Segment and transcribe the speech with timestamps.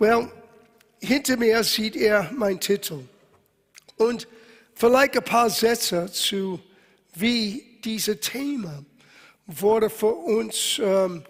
[0.00, 0.30] Well,
[1.00, 3.00] hinter mir sieht er mein Titel.
[3.96, 4.28] Und
[4.74, 6.60] vielleicht ein paar Sätze zu,
[7.14, 8.84] wie dieses Thema
[9.46, 11.24] wurde für uns ähm,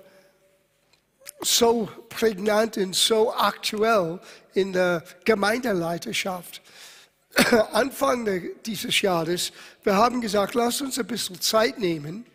[1.41, 4.21] so prägnant und so aktuell
[4.53, 6.61] in der Gemeindeleiterschaft.
[7.73, 8.29] Anfang
[8.67, 9.51] dieses Jahres,
[9.83, 12.27] wir haben gesagt, lass uns ein bisschen Zeit nehmen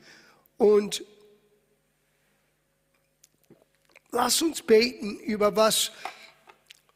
[0.57, 1.03] und
[4.11, 5.91] lass uns beten über was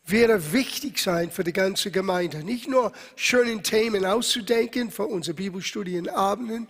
[0.08, 2.44] wäre wichtig sein für die ganze Gemeinde.
[2.44, 6.68] Nicht nur schöne Themen auszudenken für unsere Bibelstudienabenden,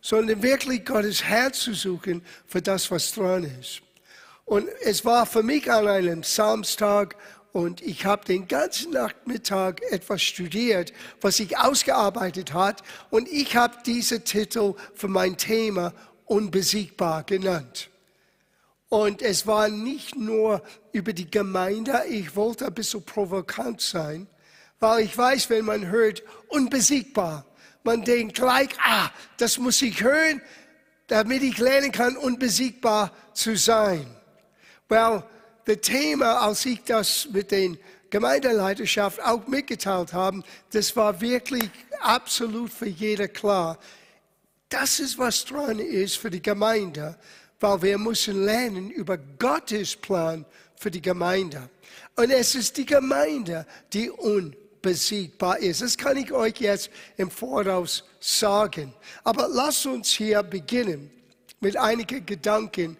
[0.00, 3.80] sondern wirklich Gottes Herz zu suchen für das, was dran ist.
[4.44, 7.16] Und es war für mich an einem Samstag
[7.52, 12.82] und ich habe den ganzen Nachmittag etwas studiert, was ich ausgearbeitet hat.
[13.10, 15.94] Und ich habe diesen Titel für mein Thema
[16.26, 17.90] unbesiegbar genannt.
[18.94, 20.62] Und es war nicht nur
[20.92, 24.28] über die Gemeinde, ich wollte ein bisschen provokant sein,
[24.78, 27.44] weil ich weiß, wenn man hört unbesiegbar,
[27.82, 30.40] man denkt gleich, ah, das muss ich hören,
[31.08, 34.06] damit ich lernen kann, unbesiegbar zu sein.
[34.88, 35.24] Well,
[35.64, 37.76] das Thema, als ich das mit den
[38.10, 43.76] Gemeindeleiterschaft auch mitgeteilt habe, das war wirklich absolut für jeder klar.
[44.68, 47.18] Das ist, was dran ist für die Gemeinde,
[47.64, 50.44] weil wir müssen lernen über Gottes Plan
[50.76, 51.70] für die Gemeinde.
[52.14, 55.80] Und es ist die Gemeinde, die unbesiegbar ist.
[55.80, 58.92] Das kann ich euch jetzt im Voraus sagen.
[59.24, 61.10] Aber lasst uns hier beginnen
[61.60, 62.98] mit einigen Gedanken,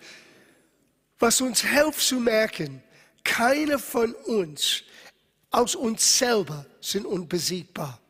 [1.19, 2.83] was uns hilft zu merken,
[3.23, 4.83] keiner von uns
[5.51, 8.01] aus uns selber sind unbesiegbar.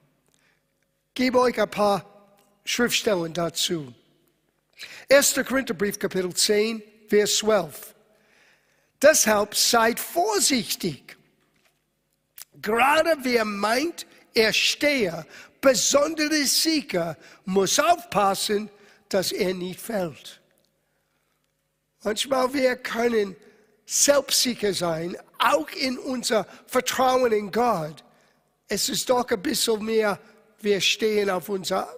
[1.09, 2.05] Ich gebe euch ein paar
[2.65, 3.93] Schriftstellen dazu.
[5.09, 5.35] 1.
[5.47, 7.95] Korintherbrief, Kapitel 10, Vers 12.
[9.01, 11.17] Deshalb seid vorsichtig.
[12.63, 15.27] Gerade wer meint, er stehe,
[15.61, 18.71] besondere Sieger, muss aufpassen,
[19.09, 20.41] dass er nicht fällt.
[22.03, 23.37] Manchmal wir können
[23.87, 28.03] selbstsicher sein, auch in unser Vertrauen in Gott.
[28.69, 30.19] Es ist doch ein bisschen mehr,
[30.61, 31.89] wir stehen auf unserer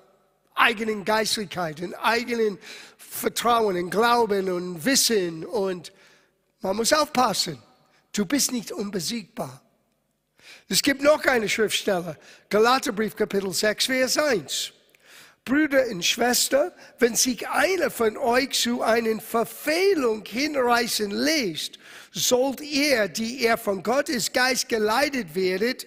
[0.56, 2.58] eigenen Geistlichkeit, in eigenen
[2.96, 5.92] Vertrauen, in Glauben und Wissen und
[6.60, 7.62] man muss aufpassen.
[8.12, 9.62] Du bist nicht unbesiegbar.
[10.68, 12.18] Es gibt noch eine Schriftstelle,
[12.50, 14.72] Galaterbrief Kapitel 6, Vers 1.
[15.44, 21.78] Brüder und Schwestern, wenn sich einer von euch zu einer Verfehlung hinreißen lässt,
[22.10, 25.86] sollt ihr, die ihr von Gottes Geist geleitet werdet,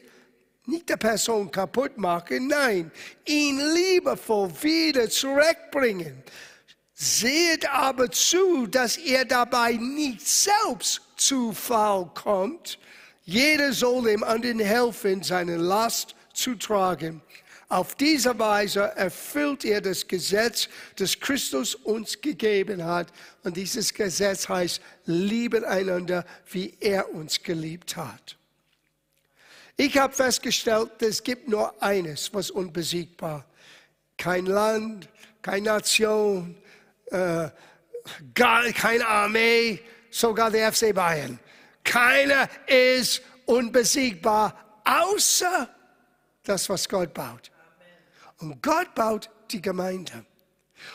[0.70, 2.92] nicht der Person kaputt machen, nein,
[3.26, 6.24] ihn liebevoll wieder zurückbringen.
[6.94, 12.78] Seht aber zu, dass er dabei nicht selbst zu Fall kommt.
[13.24, 17.22] Jeder soll dem anderen helfen, seine Last zu tragen.
[17.70, 23.14] Auf diese Weise erfüllt er das Gesetz, das Christus uns gegeben hat.
[23.44, 28.38] Und dieses Gesetz heißt, lieben einander, wie er uns geliebt hat.
[29.82, 33.46] Ich habe festgestellt, es gibt nur eines, was unbesiegbar.
[34.18, 35.08] Kein Land,
[35.42, 36.54] keine Nation,
[37.06, 37.48] äh,
[38.34, 39.80] gar keine Armee,
[40.12, 41.40] sogar der FC Bayern.
[41.82, 45.70] Keiner ist unbesiegbar, außer
[46.44, 47.50] das, was Gott baut.
[48.40, 50.26] Und Gott baut die Gemeinde.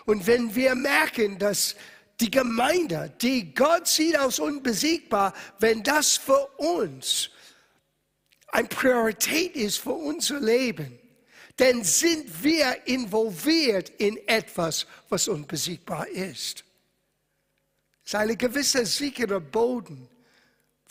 [0.04, 1.74] Und wenn wir merken, dass
[2.20, 7.30] die Gemeinde, die Gott sieht als unbesiegbar, wenn das für uns
[8.54, 10.96] eine Priorität ist für unser Leben,
[11.56, 16.62] dann sind wir involviert in etwas, was unbesiegbar ist.
[18.04, 20.08] Es ist ein gewisser sicherer Boden,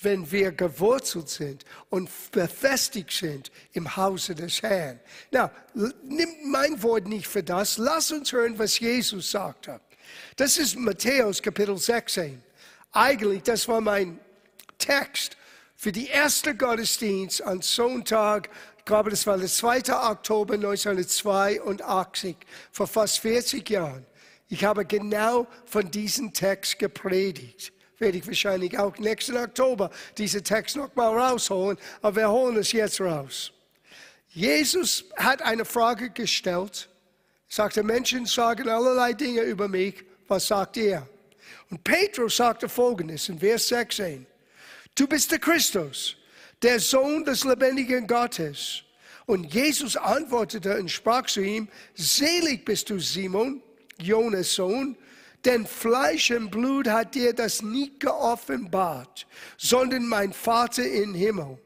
[0.01, 4.99] wenn wir gewurzelt sind und befestigt sind im Hause des Herrn.
[5.31, 5.49] Na,
[6.03, 7.77] nimm mein Wort nicht für das.
[7.77, 9.79] Lass uns hören, was Jesus sagte.
[10.35, 12.43] Das ist Matthäus Kapitel 16.
[12.91, 14.19] Eigentlich, das war mein
[14.77, 15.37] Text
[15.83, 18.49] für die erste Gottesdienst am Sonntag.
[18.77, 19.79] Ich glaube, das war der 2.
[20.11, 22.37] Oktober 1982,
[22.71, 24.05] vor fast 40 Jahren.
[24.47, 30.75] Ich habe genau von diesem Text gepredigt werde ich wahrscheinlich auch nächsten Oktober diesen Text
[30.75, 33.51] nochmal rausholen, aber wir holen es jetzt raus.
[34.29, 36.89] Jesus hat eine Frage gestellt,
[37.47, 41.07] sagte, Menschen sagen allerlei Dinge über mich, was sagt ihr?
[41.69, 44.25] Und Petrus sagte folgendes in Vers 16,
[44.95, 46.15] du bist der Christus,
[46.61, 48.83] der Sohn des lebendigen Gottes.
[49.25, 53.61] Und Jesus antwortete und sprach zu ihm, selig bist du Simon,
[53.97, 54.97] Jonas Sohn,
[55.45, 61.57] Denn Fleisch und Blut hat dir das nicht geoffenbart, sondern mein Vater im Himmel.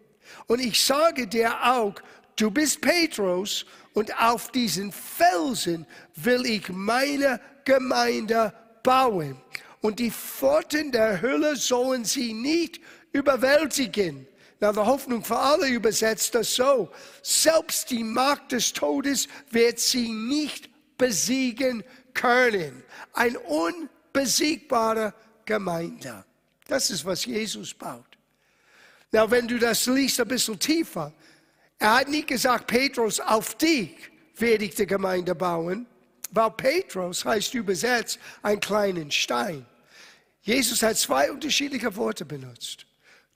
[0.47, 1.93] Und ich sage dir auch,
[2.35, 5.85] du bist Petrus und auf diesen Felsen
[6.15, 9.37] will ich meine Gemeinde bauen.
[9.81, 12.81] Und die Pforten der Hölle sollen sie nicht
[13.11, 14.27] überwältigen.
[14.59, 16.89] Na, die Hoffnung für alle übersetzt das so.
[17.21, 21.83] Selbst die Macht des Todes wird sie nicht besiegen
[22.13, 22.83] können.
[23.13, 25.13] Ein unbesiegbare
[25.45, 26.25] Gemeinde.
[26.67, 28.17] Das ist, was Jesus baut.
[29.11, 31.13] Na, wenn du das liest ein bisschen tiefer,
[31.79, 33.95] er hat nicht gesagt, Petrus, auf dich
[34.35, 35.85] werde ich die Gemeinde bauen,
[36.31, 39.65] weil Petrus heißt übersetzt einen kleinen Stein.
[40.41, 42.86] Jesus hat zwei unterschiedliche Worte benutzt.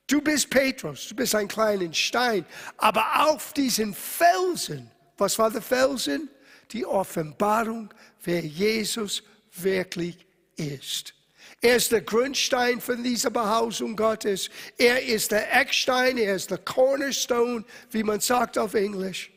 [0.08, 2.46] Du bist Petrus, du bist ein kleiner Stein,
[2.78, 6.30] aber auf diesen Felsen, was war der Felsen?
[6.72, 7.94] Die Offenbarung,
[8.24, 10.26] wer Jesus wirklich
[10.56, 11.14] ist.
[11.62, 14.50] Er ist der Grundstein von dieser Behausung Gottes.
[14.78, 19.32] Er ist der Eckstein, er ist der Cornerstone, wie man sagt auf Englisch.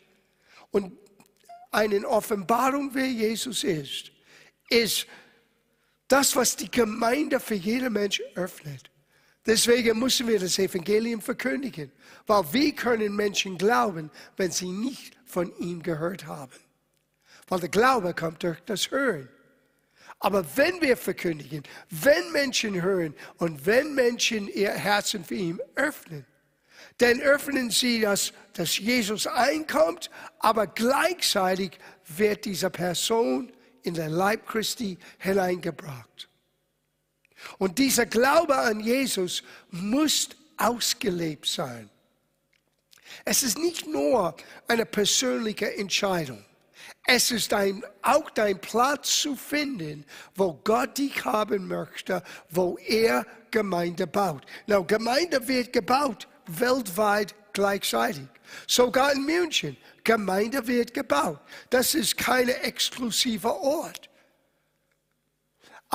[0.70, 0.96] Und
[1.70, 4.10] eine Offenbarung, wer Jesus ist,
[4.70, 5.06] ist
[6.08, 8.90] das, was die Gemeinde für jeden Menschen öffnet.
[9.46, 11.92] Deswegen müssen wir das Evangelium verkündigen,
[12.26, 16.52] weil wie können Menschen glauben, wenn sie nicht von ihm gehört haben?
[17.48, 19.28] Weil der Glaube kommt durch das Hören.
[20.18, 26.24] Aber wenn wir verkündigen, wenn Menschen hören und wenn Menschen ihr Herzen für ihn öffnen,
[26.98, 33.52] dann öffnen sie, dass, dass Jesus einkommt, aber gleichzeitig wird diese Person
[33.82, 36.28] in den Leib Christi hineingebracht.
[37.58, 41.90] Und dieser Glaube an Jesus muss ausgelebt sein.
[43.24, 44.34] Es ist nicht nur
[44.66, 46.44] eine persönliche Entscheidung.
[47.06, 50.04] Es ist ein, auch dein Platz zu finden,
[50.34, 54.44] wo Gott dich haben möchte, wo er Gemeinde baut.
[54.66, 58.26] Na, Gemeinde wird gebaut weltweit gleichzeitig.
[58.66, 59.76] Sogar in München.
[60.02, 61.40] Gemeinde wird gebaut.
[61.70, 64.10] Das ist kein exklusiver Ort.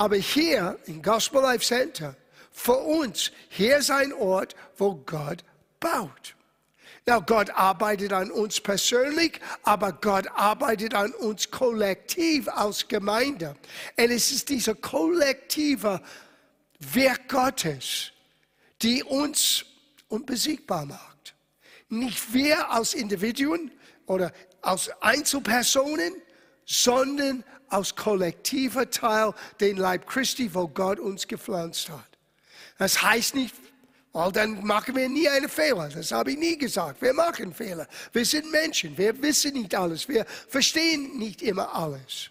[0.00, 2.16] Aber hier im Gospel Life Center,
[2.52, 5.44] für uns, hier ist ein Ort, wo Gott
[5.78, 6.34] baut.
[7.04, 13.54] Na, Gott arbeitet an uns persönlich, aber Gott arbeitet an uns kollektiv als Gemeinde.
[13.98, 16.00] Und es ist dieser kollektive
[16.78, 18.12] Werk Gottes,
[18.80, 19.66] die uns
[20.08, 21.34] unbesiegbar macht.
[21.90, 23.70] Nicht wir als Individuen
[24.06, 24.32] oder
[24.62, 26.14] als Einzelpersonen,
[26.64, 32.18] sondern aus kollektiver Teil den Leib Christi, wo Gott uns gepflanzt hat.
[32.78, 33.54] Das heißt nicht,
[34.12, 35.88] weil dann machen wir nie einen Fehler.
[35.88, 37.00] Das habe ich nie gesagt.
[37.00, 37.86] Wir machen Fehler.
[38.12, 38.98] Wir sind Menschen.
[38.98, 40.08] Wir wissen nicht alles.
[40.08, 42.30] Wir verstehen nicht immer alles.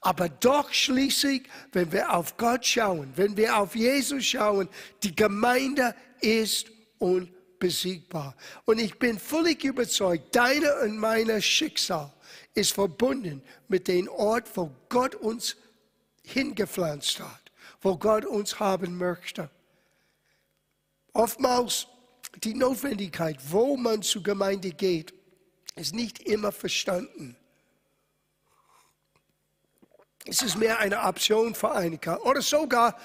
[0.00, 1.42] Aber doch schließlich,
[1.72, 4.68] wenn wir auf Gott schauen, wenn wir auf Jesus schauen,
[5.02, 6.66] die Gemeinde ist
[6.98, 8.36] unbesiegbar.
[8.66, 12.12] Und ich bin völlig überzeugt, deine und meine Schicksal
[12.54, 15.56] ist verbunden mit dem Ort, wo Gott uns
[16.24, 19.50] hingepflanzt hat, wo Gott uns haben möchte.
[21.12, 21.86] Oftmals
[22.44, 25.12] die Notwendigkeit, wo man zur Gemeinde geht,
[25.76, 27.36] ist nicht immer verstanden.
[30.24, 32.98] Es ist mehr eine Option für einige oder sogar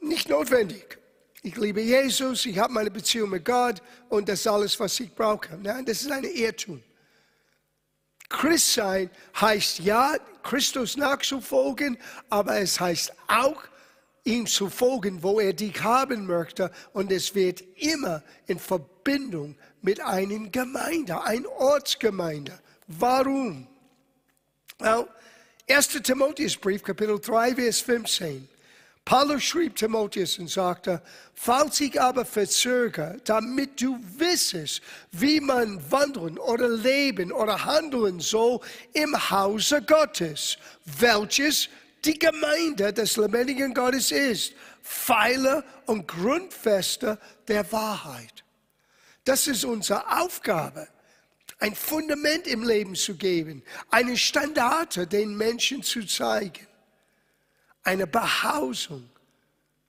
[0.00, 0.98] nicht notwendig.
[1.42, 5.14] Ich liebe Jesus, ich habe meine Beziehung mit Gott und das ist alles, was ich
[5.14, 5.56] brauche.
[5.58, 6.82] Nein, das ist eine Irrtum.
[8.32, 9.10] Christ sein
[9.40, 11.96] heißt ja, Christus nachzufolgen,
[12.28, 13.62] aber es heißt auch,
[14.24, 16.70] ihm zu folgen, wo er dich haben möchte.
[16.92, 22.58] Und es wird immer in Verbindung mit einer Gemeinde, einer Ortsgemeinde.
[22.86, 23.66] Warum?
[24.78, 25.06] Well,
[25.68, 25.88] 1.
[26.02, 28.48] Timotheusbrief, Kapitel 3, Vers 15.
[29.04, 31.02] Paulus schrieb Timotheus und sagte,
[31.34, 34.80] falls ich aber verzögere, damit du wissest,
[35.10, 38.60] wie man wandeln oder leben oder handeln soll
[38.92, 41.68] im Hause Gottes, welches
[42.04, 47.18] die Gemeinde des lebendigen Gottes ist, Pfeiler und Grundfeste
[47.48, 48.44] der Wahrheit.
[49.24, 50.86] Das ist unsere Aufgabe,
[51.58, 56.66] ein Fundament im Leben zu geben, einen Standard den Menschen zu zeigen
[57.82, 59.08] eine Behausung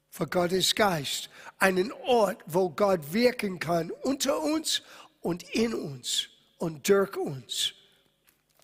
[0.10, 4.82] für Gottes Geist, einen Ort, wo Gott wirken kann unter uns
[5.22, 7.74] und in uns und durch uns.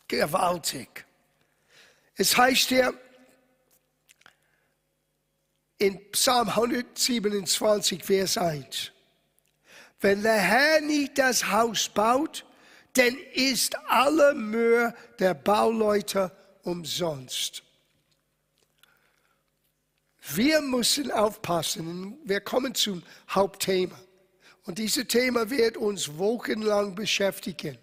[0.08, 1.06] Gewaltig.
[2.16, 2.94] Es heißt hier
[5.78, 8.92] in Psalm 127, Vers 1,
[10.02, 12.46] wenn der Herr nicht das Haus baut,
[12.94, 16.32] dann ist alle Mühe der Bauleute
[16.64, 17.64] umsonst.
[20.36, 22.18] Wir müssen aufpassen.
[22.24, 24.00] Wir kommen zum Hauptthema.
[24.66, 27.78] Und dieses Thema wird uns wochenlang beschäftigen.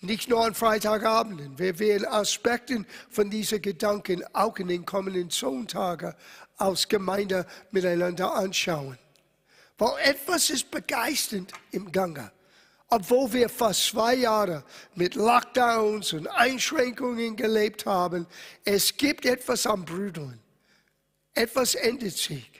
[0.00, 1.58] Nicht nur an Freitagabenden.
[1.58, 6.14] Wir werden Aspekte von diesen Gedanken auch in den kommenden Sonntagen
[6.56, 8.98] als Gemeinde miteinander anschauen.
[9.76, 12.32] Weil etwas ist begeisternd im Gange.
[12.88, 18.26] Obwohl wir fast zwei Jahre mit Lockdowns und Einschränkungen gelebt haben,
[18.64, 20.40] es gibt etwas am Brüdeln.
[21.38, 22.50] Etwas ändert sich.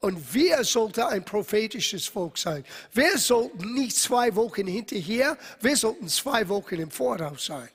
[0.00, 2.62] Und wir sollten ein prophetisches Volk sein.
[2.92, 7.68] Wir sollten nicht zwei Wochen hinterher, wir sollten zwei Wochen im Voraus sein.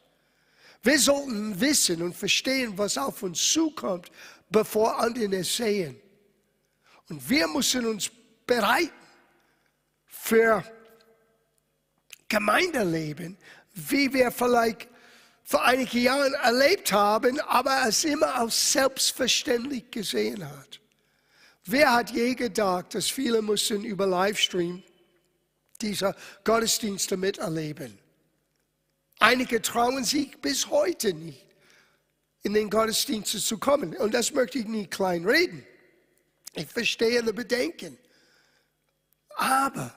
[0.83, 4.12] Wir sollten wissen und verstehen, was auf uns zukommt,
[4.50, 6.00] bevor andere es sehen.
[7.10, 8.12] Und wir müssen uns
[8.45, 8.91] bereiten
[10.05, 10.63] für
[12.29, 13.38] Gemeindeleben,
[13.74, 14.88] wie wir vielleicht
[15.44, 20.80] vor einigen Jahren erlebt haben, aber es immer als selbstverständlich gesehen hat.
[21.66, 24.84] Wer hat je gedacht, dass viele müssen über Livestream
[25.82, 27.98] diese Gottesdienste miterleben?
[29.20, 31.46] Einige trauen sich bis heute nicht,
[32.42, 33.96] in den Gottesdienste zu kommen.
[33.96, 35.66] Und das möchte ich nie klein reden.
[36.54, 37.98] Ich verstehe die Bedenken.
[39.36, 39.96] Aber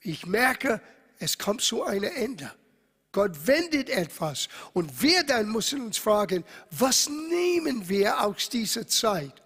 [0.00, 0.80] ich merke,
[1.18, 2.50] es kommt zu einem Ende.
[3.12, 4.48] Gott wendet etwas.
[4.72, 9.42] Und wir dann müssen uns fragen, was nehmen wir aus dieser Zeit?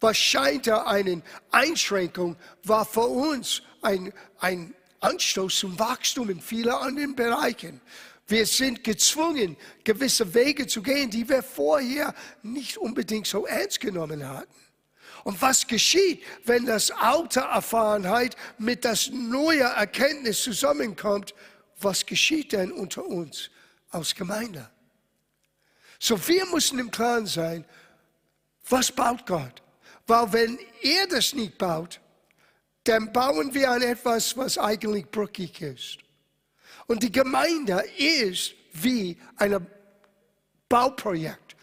[0.00, 7.16] Was scheint eine Einschränkung, war für uns ein, ein Anstoß zum Wachstum in vielen anderen
[7.16, 7.80] Bereichen.
[8.28, 14.28] Wir sind gezwungen, gewisse Wege zu gehen, die wir vorher nicht unbedingt so ernst genommen
[14.28, 14.54] hatten.
[15.24, 21.34] Und was geschieht, wenn das alte Erfahrenheit mit das neue Erkenntnis zusammenkommt?
[21.80, 23.50] Was geschieht denn unter uns
[23.90, 24.68] als Gemeinde?
[25.98, 27.64] So, wir müssen im Klaren sein,
[28.68, 29.62] was baut Gott?
[30.06, 32.00] Weil wenn er das nicht baut,
[32.84, 35.98] dann bauen wir an etwas, was eigentlich brüchig ist.
[36.86, 39.66] Und die Gemeinde ist wie ein
[40.68, 41.56] Bauprojekt,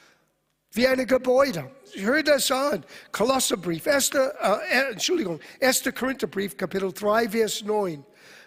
[0.71, 1.71] wie ein Gebäude.
[1.95, 2.85] Hör das an.
[3.11, 4.09] Kolosserbrief, 1.
[4.09, 5.83] Äh, äh, Entschuldigung, 1.
[5.97, 8.05] Korintherbrief, Kapitel 3, Vers 9.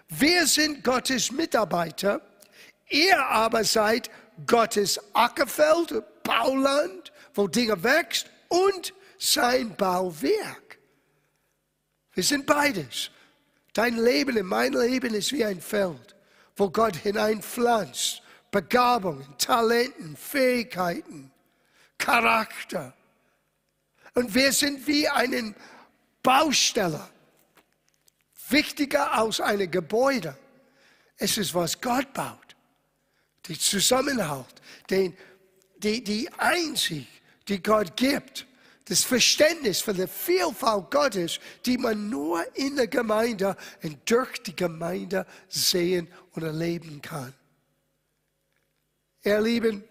[0.08, 2.20] Wir sind Gottes Mitarbeiter,
[2.88, 4.10] ihr aber seid
[4.46, 10.78] Gottes Ackerfeld, Bauland, wo Dinge wächst und sein Bauwerk.
[12.12, 13.10] Wir sind beides.
[13.74, 16.16] Dein Leben und mein Leben ist wie ein Feld,
[16.56, 18.22] wo Gott hineinpflanzt.
[18.50, 21.30] Begabungen, Talenten, Fähigkeiten,
[21.98, 22.94] Charakter.
[24.14, 25.54] Und wir sind wie einen
[26.22, 27.10] Bausteller.
[28.50, 30.36] Wichtiger als ein Gebäude.
[31.16, 32.56] Es ist, was Gott baut.
[33.46, 35.16] Die Zusammenhalt, den,
[35.78, 37.06] die, die Einzig,
[37.48, 38.46] die Gott gibt
[38.88, 44.56] das Verständnis von der Vielfalt Gottes, die man nur in der Gemeinde und durch die
[44.56, 47.34] Gemeinde sehen und erleben kann.
[49.24, 49.84] Ihr Lieben,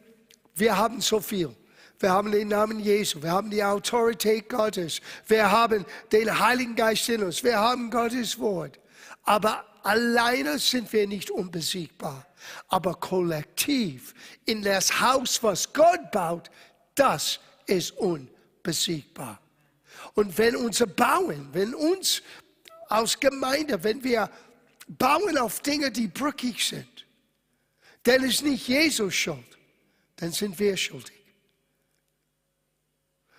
[0.56, 1.56] wir haben so viel.
[2.00, 7.10] Wir haben den Namen Jesu, wir haben die Autorität Gottes, wir haben den Heiligen Geist
[7.10, 8.80] in uns, wir haben Gottes Wort.
[9.24, 12.25] Aber alleine sind wir nicht unbesiegbar.
[12.68, 14.13] Aber kollektiv
[14.46, 16.50] in das Haus, was Gott baut,
[16.96, 18.38] das ist unbesiegbar
[18.68, 19.39] besiegbar.
[20.13, 22.22] Und wenn unser Bauen, wenn uns
[22.89, 24.30] als Gemeinde, wenn wir
[24.89, 27.06] bauen auf Dinge, die brüchig sind,
[28.04, 29.58] dann ist nicht Jesus schuld,
[30.18, 31.17] dann sind wir schuldig.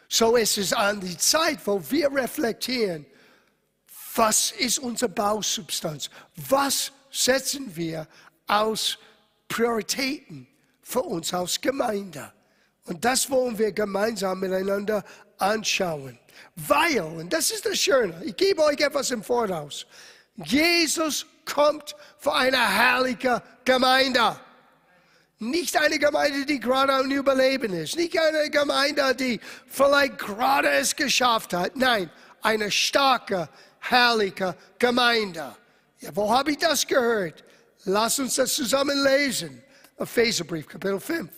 [0.09, 3.07] So ist es an die Zeit, wo wir reflektieren,
[4.15, 6.11] was ist unsere Bausubstanz?
[6.49, 8.09] Was setzen wir
[8.47, 8.99] aus
[9.49, 10.49] Prioritäten
[10.83, 12.33] für uns als Gemeinde?
[12.85, 15.05] Und das wollen wir gemeinsam miteinander
[15.37, 16.19] anschauen.
[16.57, 19.87] Weil, und das ist das Schöne, ich gebe euch etwas im Voraus.
[20.37, 24.41] Jesus kommt für eine herrliche Gemeinde.
[25.41, 27.97] Nicht eine Gemeinde, die gerade am Überleben ist.
[27.97, 31.77] Nicht eine Gemeinde, die vielleicht gerade es geschafft hat.
[31.77, 32.11] Nein,
[32.43, 35.55] eine starke, herrliche Gemeinde.
[36.01, 37.45] Ja, wo habe ich das gehört?
[37.85, 39.63] Lass uns das zusammen lesen.
[39.97, 41.31] Epheserbrief, Kapitel 5.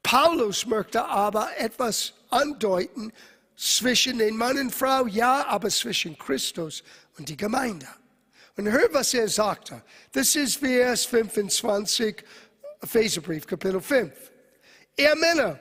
[0.08, 3.12] Paulus möchte aber etwas andeuten
[3.58, 6.82] zwischen den Mann und Frau, ja, aber zwischen Christus
[7.18, 7.86] und die Gemeinde.
[8.56, 9.82] Und hör, was er sagte.
[10.12, 12.24] Das ist Vers 25,
[12.80, 14.10] Epheserbrief, Kapitel 5.
[14.96, 15.60] Ihr Männer,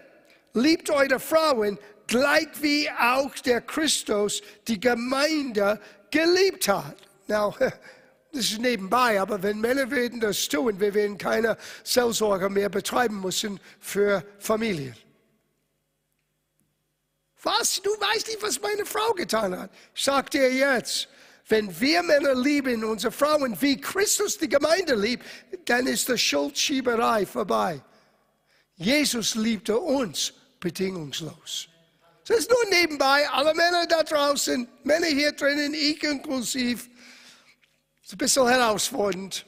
[0.54, 1.78] liebt eure Frauen,
[2.08, 5.78] gleich wie auch der Christus die Gemeinde
[6.10, 6.96] geliebt hat.
[7.28, 7.54] Now,
[8.38, 13.20] das ist nebenbei, aber wenn Männer würden das tun, wir werden keine Seelsorge mehr betreiben
[13.20, 14.96] müssen für Familien.
[17.42, 17.82] Was?
[17.82, 19.72] Du weißt nicht, was meine Frau getan hat.
[19.96, 21.08] Ich sag dir jetzt,
[21.48, 25.26] wenn wir Männer lieben unsere Frauen wie Christus die Gemeinde liebt,
[25.66, 27.82] dann ist die Schuldschieberei vorbei.
[28.76, 31.70] Jesus liebte uns bedingungslos.
[32.28, 36.90] Das ist nur nebenbei, alle Männer da draußen, Männer hier drinnen, ich inklusiv.
[38.08, 39.46] Ist ein bisschen herausfordernd.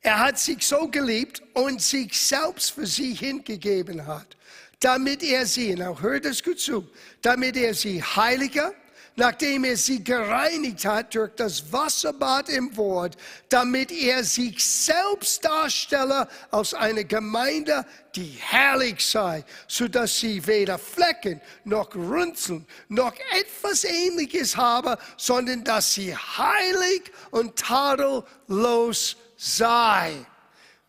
[0.00, 4.38] Er hat sich so geliebt und sich selbst für sie hingegeben hat,
[4.80, 6.88] damit er sie, now hört es gut zu,
[7.20, 8.72] damit er sie heiliger,
[9.16, 13.16] nachdem er sie gereinigt hat durch das Wasserbad im Wort,
[13.48, 20.78] damit er sich selbst darstelle aus einer Gemeinde, die herrlich sei, so dass sie weder
[20.78, 30.14] Flecken noch Runzeln noch etwas Ähnliches habe, sondern dass sie heilig und tadellos sei.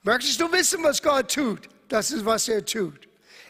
[0.03, 1.69] Möchtest du wissen, was Gott tut?
[1.87, 3.07] Das ist, was er tut.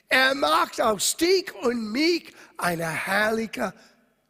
[0.09, 3.73] Er macht aus dich und mich eine herrliche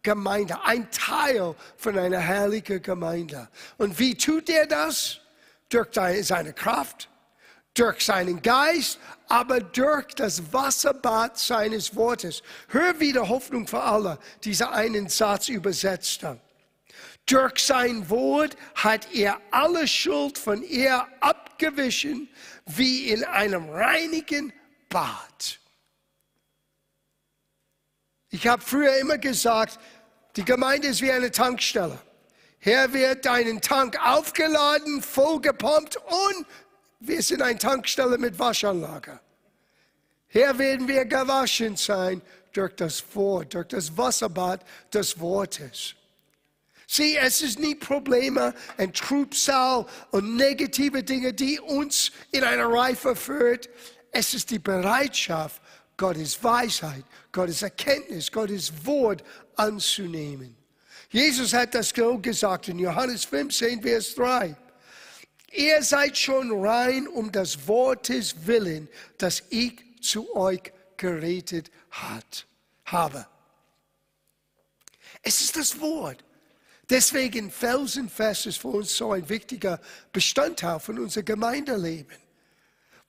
[0.08, 3.50] Gemeinde, ein Teil von einer herrlichen Gemeinde.
[3.78, 5.20] Und wie tut er das?
[5.68, 5.90] Durch
[6.22, 7.10] seine Kraft,
[7.74, 12.42] durch seinen Geist, aber durch das Wasserbad seines Wortes.
[12.70, 16.40] Hör wieder Hoffnung für alle, dieser einen Satz übersetzt hat.
[17.26, 22.30] Durch sein Wort hat er alle Schuld von ihr abgewichen,
[22.66, 24.54] wie in einem reinigen
[24.88, 25.60] Bad.
[28.30, 29.80] Ich habe früher immer gesagt,
[30.38, 32.00] die Gemeinde ist wie eine Tankstelle.
[32.60, 36.46] Hier wird deinen Tank aufgeladen, vollgepumpt und
[37.00, 39.20] wir sind eine Tankstelle mit Waschanlage.
[40.28, 42.22] Hier werden wir gewaschen sein
[42.54, 44.62] durch das Wort, durch das Wasserbad
[44.94, 45.96] des Wortes.
[46.88, 53.16] Sieh, es ist nie Probleme und Trübsal und negative Dinge, die uns in eine Reife
[53.16, 53.70] führt.
[54.12, 55.62] Es ist die Bereitschaft,
[55.98, 57.04] Gottes Weisheit,
[57.38, 59.24] Gottes Erkenntnis, Gottes Wort
[59.56, 60.58] anzunehmen.
[61.12, 64.56] Jesus hat das so gesagt in Johannes 15, Vers 3.
[65.52, 72.48] Ihr seid schon rein um das Wortes willen, das ich zu euch geredet hat,
[72.86, 73.28] habe.
[75.22, 76.24] Es ist das Wort.
[76.90, 79.80] Deswegen Felsenfest ist für uns so ein wichtiger
[80.12, 82.18] Bestandteil von unserem Gemeindeleben.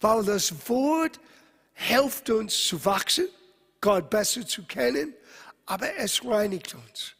[0.01, 1.19] Weil das Wort
[1.73, 3.29] hilft uns zu wachsen,
[3.81, 5.15] Gott besser zu kennen,
[5.67, 7.13] aber es reinigt uns,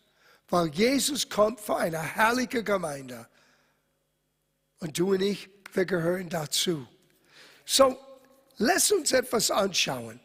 [0.49, 3.29] weil Jesus kommt für eine herrliche Gemeinde
[4.81, 6.87] und du und ich, wir gehören dazu.
[7.65, 7.97] So,
[8.57, 10.21] lass uns etwas anschauen,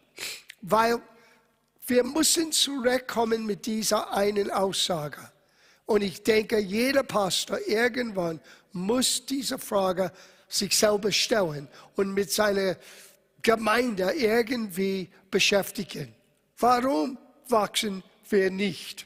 [0.61, 1.01] weil
[1.85, 5.19] wir müssen zurückkommen mit dieser einen Aussage.
[5.85, 8.39] Und ich denke, jeder Pastor irgendwann
[8.71, 10.11] muss diese Frage
[10.47, 12.77] sich selber stellen und mit seiner
[13.41, 16.15] Gemeinde irgendwie beschäftigen.
[16.57, 19.05] Warum wachsen wir nicht?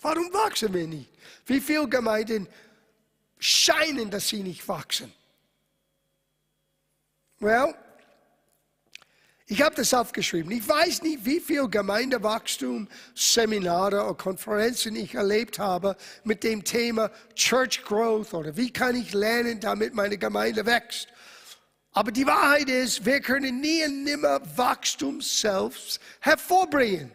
[0.00, 1.10] Warum wachsen wir nicht?
[1.46, 2.48] Wie viele Gemeinden
[3.38, 5.12] scheinen, dass sie nicht wachsen?
[7.38, 7.74] Well,
[9.48, 10.50] ich habe das aufgeschrieben.
[10.50, 17.12] Ich weiß nicht, wie viel Gemeindewachstum, Seminare oder Konferenzen ich erlebt habe mit dem Thema
[17.36, 21.08] Church Growth oder wie kann ich lernen, damit meine Gemeinde wächst.
[21.96, 27.10] Aber die Wahrheit ist, wir können nie und nimmer Wachstum selbst hervorbringen.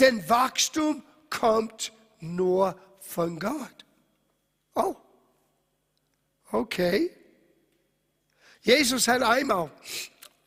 [0.00, 3.84] Denn Wachstum kommt nur von Gott.
[4.74, 4.96] Oh,
[6.50, 7.12] okay.
[8.60, 9.70] Jesus hat einmal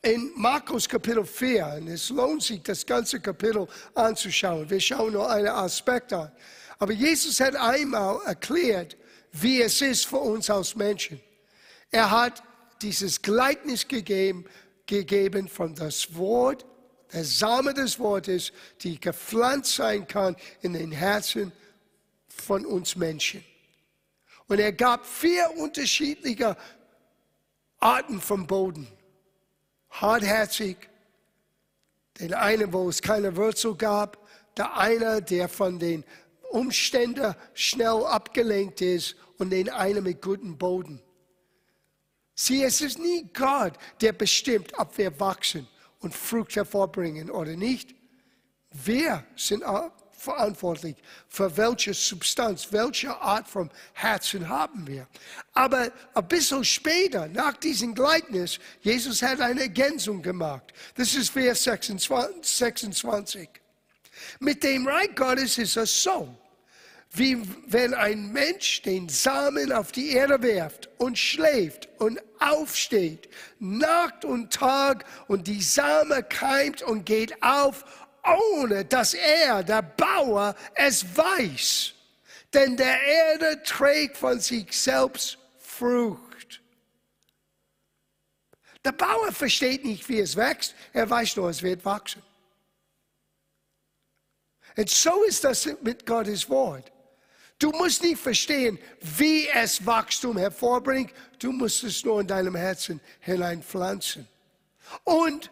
[0.02, 4.68] in Markus Kapitel 4, und es lohnt sich, das ganze Kapitel anzuschauen.
[4.68, 6.30] Wir schauen nur einen Aspekt an.
[6.78, 8.98] Aber Jesus hat einmal erklärt,
[9.32, 11.18] wie es ist für uns als Menschen.
[11.90, 12.42] Er hat
[12.82, 14.44] dieses Gleichnis gegeben,
[14.86, 16.64] gegeben von das Wort,
[17.12, 21.52] der Same des Wortes, die gepflanzt sein kann in den Herzen
[22.28, 23.44] von uns Menschen.
[24.46, 26.56] Und er gab vier unterschiedliche
[27.78, 28.88] Arten von Boden.
[29.90, 30.76] Hartherzig,
[32.18, 34.18] den einen, wo es keine Wurzel gab,
[34.56, 36.04] der eine, der von den
[36.50, 41.00] Umständen schnell abgelenkt ist und den einen mit gutem Boden.
[42.40, 45.66] Sieh, es ist nie Gott, der bestimmt, ob wir wachsen
[45.98, 47.96] und Frucht hervorbringen oder nicht.
[48.70, 49.64] Wir sind
[50.12, 50.94] verantwortlich
[51.28, 55.08] für welche Substanz, welche Art von Herzen haben wir.
[55.52, 60.72] Aber ein bisschen später, nach diesem Gleichnis, Jesus hat eine Ergänzung gemacht.
[60.94, 63.48] Das ist Vers 26.
[64.38, 66.32] Mit dem Reich Gottes ist es so.
[67.10, 74.24] Wie wenn ein Mensch den Samen auf die Erde werft und schläft und aufsteht, Nacht
[74.24, 77.84] und Tag und die Same keimt und geht auf,
[78.52, 81.94] ohne dass er, der Bauer, es weiß.
[82.52, 86.60] Denn der Erde trägt von sich selbst Frucht.
[88.84, 92.22] Der Bauer versteht nicht, wie es wächst, er weiß nur, es wird wachsen.
[94.76, 96.92] Und so ist das mit Gottes Wort.
[97.58, 101.12] Du musst nicht verstehen, wie es Wachstum hervorbringt.
[101.40, 104.28] Du musst es nur in deinem Herzen hineinpflanzen.
[105.02, 105.50] Und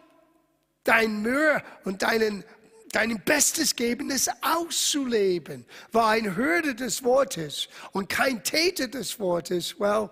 [0.85, 2.45] dein Mühe und deinen,
[2.91, 5.65] dein Bestes geben, es auszuleben.
[5.91, 10.09] War ein Hürde des Wortes und kein Täter des Wortes, well,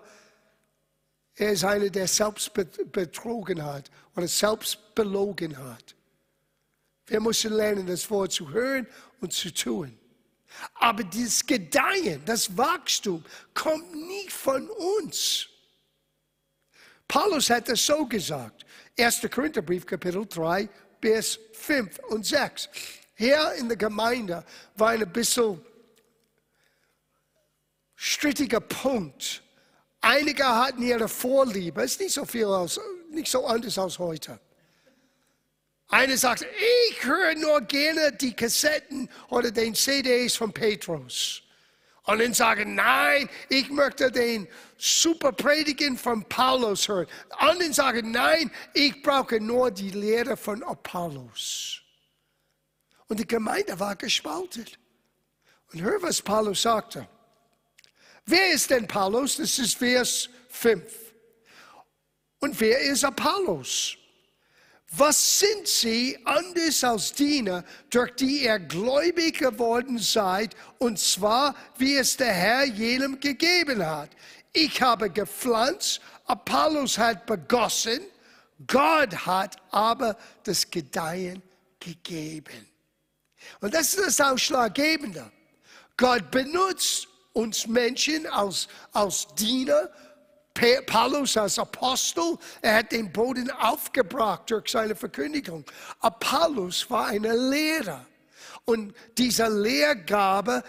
[1.34, 5.94] er ist einer, der selbst betrogen hat oder selbst belogen hat.
[7.06, 8.86] Wir müssen lernen, das Wort zu hören
[9.20, 9.98] und zu tun.
[10.74, 15.48] Aber dieses Gedeihen, das Wachstum kommt nicht von uns.
[17.08, 18.66] Paulus hat es so gesagt.
[18.98, 19.28] 1.
[19.30, 20.68] Korintherbrief, Kapitel 3,
[21.00, 22.68] bis 5 und 6.
[23.14, 25.64] Hier in der Gemeinde war ein bisschen
[27.94, 29.42] strittiger Punkt.
[30.00, 32.78] Einige hatten ihre Vorliebe, es ist nicht so viel aus,
[33.10, 34.38] nicht so anders als heute.
[35.88, 36.44] Einer sagt,
[36.88, 41.42] ich höre nur gerne die Kassetten oder den CDs von Petrus.
[42.04, 44.46] Und dann sagen, nein, ich möchte den
[44.76, 47.06] super Predigen von Paulus hören.
[47.30, 51.80] Anderen sagen, nein, ich brauche nur die Lehre von Apollos.
[53.08, 54.66] Und die Gemeinde war gespalten.
[55.72, 57.08] Und hör, was Paulus sagte.
[58.24, 59.36] Wer ist denn Paulus?
[59.36, 60.84] Das ist Vers 5.
[62.40, 63.96] Und wer ist Apollos?
[64.92, 71.96] Was sind sie anders als Diener, durch die ihr gläubig geworden seid, und zwar, wie
[71.96, 74.10] es der Herr jenem gegeben hat?
[74.52, 78.00] Ich habe gepflanzt, Apollos hat begossen,
[78.66, 81.42] Gott hat aber das Gedeihen
[81.80, 82.66] gegeben.
[83.60, 85.30] Und das ist das Ausschlaggebende.
[85.96, 89.90] Gott benutzt uns Menschen als, als Diener,
[90.86, 95.64] Paulus als Apostel, er hat den Boden aufgebracht durch seine Verkündigung.
[96.00, 98.06] Apollos war ein Lehrer.
[98.64, 100.62] Und diese Lehrgabe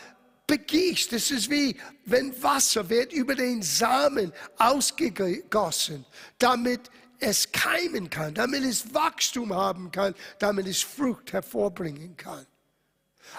[0.47, 1.11] begießt.
[1.11, 6.05] Das ist wie, wenn Wasser wird über den Samen ausgegossen,
[6.39, 12.45] damit es keimen kann, damit es Wachstum haben kann, damit es Frucht hervorbringen kann.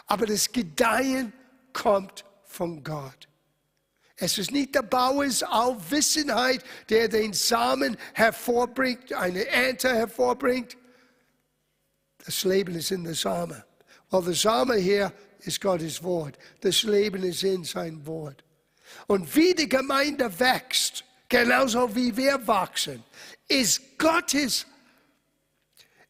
[0.06, 1.32] Aber das Gedeihen
[1.72, 3.27] kommt von Gott.
[4.20, 10.76] Es ist nicht der Bauers Aufwissenheit, der den Samen hervorbringt, eine Ernte hervorbringt.
[12.24, 13.62] Das Leben ist in der Samen.
[14.10, 16.36] Weil der Samen hier ist Gottes Wort.
[16.60, 18.42] Das Leben ist in sein Wort.
[19.06, 23.04] Und wie die Gemeinde wächst, genauso wie wir wachsen,
[23.46, 24.66] ist Gottes,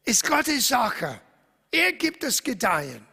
[0.03, 1.21] ist Gottes Sache.
[1.69, 3.05] Er gibt das Gedeihen.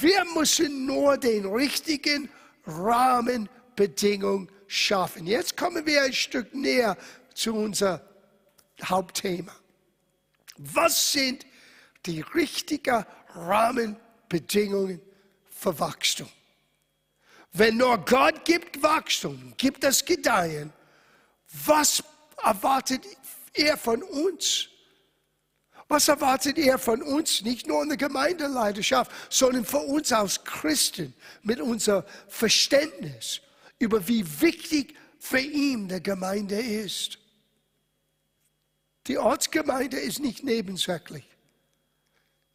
[0.00, 2.28] Wir müssen nur den richtigen
[2.66, 3.48] Rahmen
[3.82, 5.26] Bedingung schaffen.
[5.26, 6.96] Jetzt kommen wir ein Stück näher
[7.34, 7.98] zu unserem
[8.84, 9.52] Hauptthema.
[10.56, 11.44] Was sind
[12.06, 15.00] die richtigen Rahmenbedingungen
[15.50, 16.28] für Wachstum?
[17.52, 20.72] Wenn nur Gott gibt Wachstum, gibt das Gedeihen,
[21.66, 22.04] was
[22.40, 23.04] erwartet
[23.52, 24.68] er von uns?
[25.88, 31.12] Was erwartet er von uns, nicht nur in der Gemeindeleidenschaft, sondern von uns als Christen
[31.42, 33.41] mit unserem Verständnis
[33.82, 37.18] über wie wichtig für ihn der Gemeinde ist.
[39.08, 41.24] Die Ortsgemeinde ist nicht nebensächlich.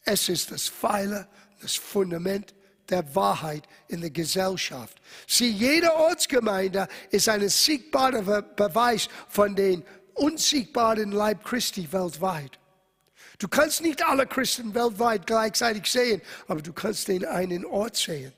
[0.06, 1.28] Es ist das Pfeiler,
[1.62, 2.56] das Fundament
[2.90, 5.02] der Wahrheit in der Gesellschaft.
[5.28, 12.58] Sie, jede Ortsgemeinde ist ein siegbarer Beweis von den unsiegbaren Leib Christi weltweit.
[13.38, 18.32] Du kannst nicht alle Christen weltweit gleichzeitig sehen, aber du kannst den einen Ort sehen.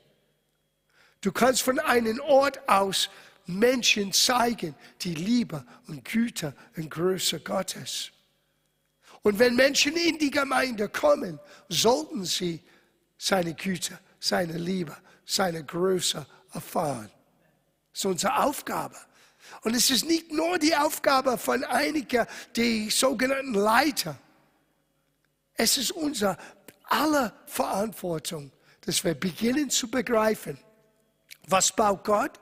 [1.22, 3.10] Du kannst von einem Ort aus
[3.46, 8.12] Menschen zeigen, die Liebe und Güte und Größe Gottes.
[9.22, 12.62] Und wenn Menschen in die Gemeinde kommen, sollten sie
[13.18, 17.12] seine Güte, seine Liebe, seine Größe erfahren.
[17.92, 18.96] Das ist unsere Aufgabe.
[19.62, 24.18] Und es ist nicht nur die Aufgabe von einigen, die sogenannten Leiter.
[25.56, 26.38] Es ist unsere
[26.84, 28.52] aller Verantwortung,
[28.82, 30.58] dass wir beginnen zu begreifen,
[31.52, 32.40] was baut Gott?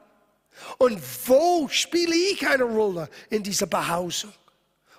[0.77, 4.33] Und wo spiele ich eine Rolle in dieser Behausung?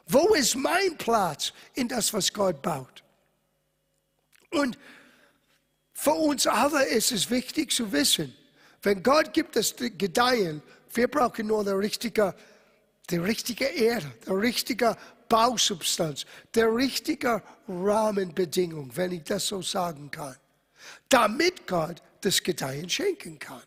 [0.07, 3.03] Wo ist mein Platz in das, was Gott baut?
[4.51, 4.79] Und
[5.93, 8.35] für uns alle ist es wichtig zu wissen,
[8.83, 10.63] Wenn Gott gibt das Gedeihen,
[10.95, 12.35] wir brauchen nur die richtige,
[13.11, 14.97] die richtige Erde, die richtige
[15.29, 20.37] Bausubstanz, die richtige Rahmenbedingung, wenn ich das so sagen kann,
[21.09, 23.63] damit Gott das Gedeihen schenken kann.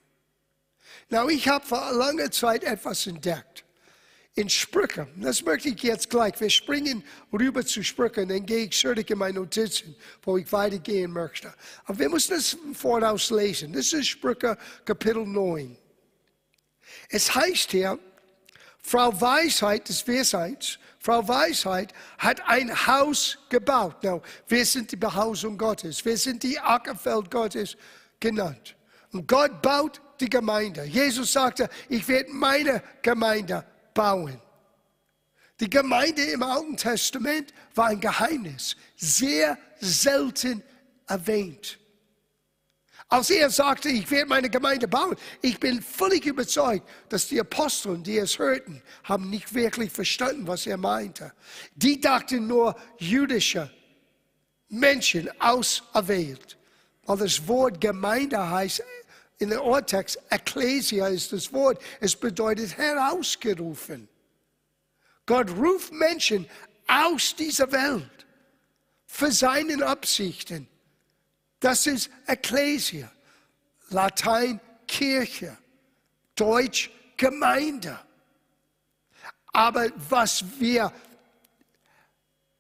[1.12, 3.66] Na, ich habe vor langer Zeit etwas entdeckt
[4.36, 5.10] in Sprüche.
[5.18, 6.40] Das möchte ich jetzt gleich.
[6.40, 9.94] Wir springen rüber zu Sprüche, dann gehe ich zurück in meine Notizen,
[10.24, 11.54] wo ich weitergehen möchte.
[11.84, 13.74] Aber wir müssen das voraus lesen.
[13.74, 15.78] Das ist Sprüche Kapitel 9.
[17.10, 18.00] Es heißt hier,
[18.82, 24.02] Frau Weisheit des Weisheits, Frau Weisheit hat ein Haus gebaut.
[24.02, 26.06] Now, wir sind die Behausung Gottes.
[26.06, 27.76] Wir sind die Ackerfeld Gottes
[28.18, 28.78] genannt.
[29.12, 30.84] Und Gott baut die Gemeinde.
[30.84, 34.40] Jesus sagte, ich werde meine Gemeinde bauen.
[35.60, 40.64] Die Gemeinde im Alten Testament war ein Geheimnis, sehr selten
[41.08, 41.78] erwähnt.
[43.08, 48.04] Als er sagte, ich werde meine Gemeinde bauen, ich bin völlig überzeugt, dass die Aposteln,
[48.04, 51.34] die es hörten, haben nicht wirklich verstanden, was er meinte.
[51.76, 53.70] Die dachten nur jüdische
[54.70, 56.58] Menschen auserwählt.
[57.06, 58.82] Weil das Wort Gemeinde heißt
[59.42, 64.08] in der Urtext, Ecclesia ist das Wort, es bedeutet herausgerufen.
[65.26, 66.48] Gott ruft Menschen
[66.88, 68.26] aus dieser Welt
[69.08, 70.68] für seine Absichten.
[71.60, 73.12] Das ist Ecclesia,
[73.90, 75.58] Latein Kirche,
[76.36, 78.00] Deutsch Gemeinde.
[79.48, 80.94] Aber was wir,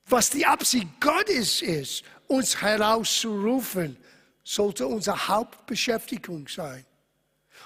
[0.08, 3.98] was die Absicht Gottes ist, uns herauszurufen,
[4.44, 6.86] sollte unsere Hauptbeschäftigung sein.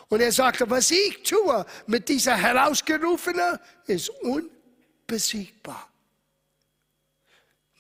[0.09, 5.89] Und er sagte, was ich tue mit dieser Herausgerufenen, ist unbesiegbar.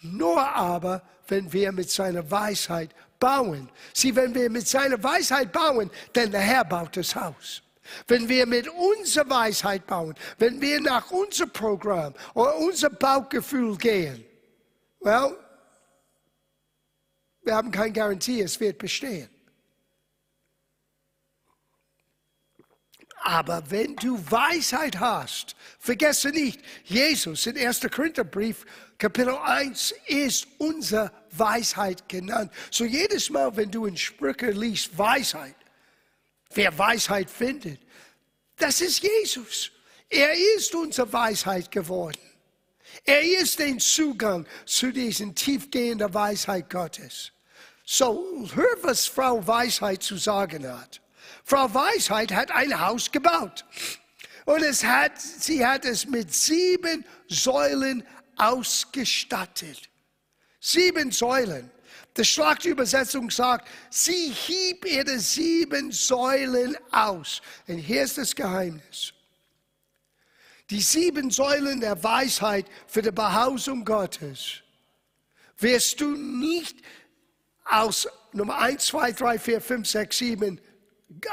[0.01, 3.69] Nur aber, wenn wir mit seiner Weisheit bauen.
[3.93, 7.61] Sieh, wenn wir mit seiner Weisheit bauen, denn der Herr baut das Haus.
[8.07, 14.25] Wenn wir mit unserer Weisheit bauen, wenn wir nach unserem Programm oder unserem Bauchgefühl gehen,
[14.99, 15.35] well,
[17.45, 19.29] wir haben keine Garantie, es wird bestehen.
[23.25, 27.81] Aber wenn du Weisheit hast, vergesse nicht, Jesus in 1.
[27.91, 28.65] Korintherbrief,
[28.99, 32.51] Kapitel 1, ist unsere Weisheit genannt.
[32.69, 35.55] So jedes Mal, wenn du in Sprüche liest, Weisheit,
[36.53, 37.79] wer Weisheit findet,
[38.57, 39.71] das ist Jesus.
[40.07, 42.21] Er ist unsere Weisheit geworden.
[43.03, 47.31] Er ist den Zugang zu diesen tiefgehenden Weisheit Gottes.
[47.85, 51.01] So, hör, was Frau Weisheit zu sagen hat.
[51.43, 53.63] Frau Weisheit hat ein Haus gebaut.
[54.45, 58.03] Und es hat, sie hat es mit sieben Säulen
[58.37, 59.89] ausgestattet.
[60.59, 61.69] Sieben Säulen.
[62.17, 67.41] Die Schlachtübersetzung sagt, sie hieb ihre sieben Säulen aus.
[67.67, 69.13] Und hier ist das Geheimnis.
[70.71, 74.61] Die sieben Säulen der Weisheit für die Behausung Gottes
[75.59, 76.77] wirst du nicht
[77.65, 80.61] aus Nummer 1, 2, 3, 4, 5, 6, 7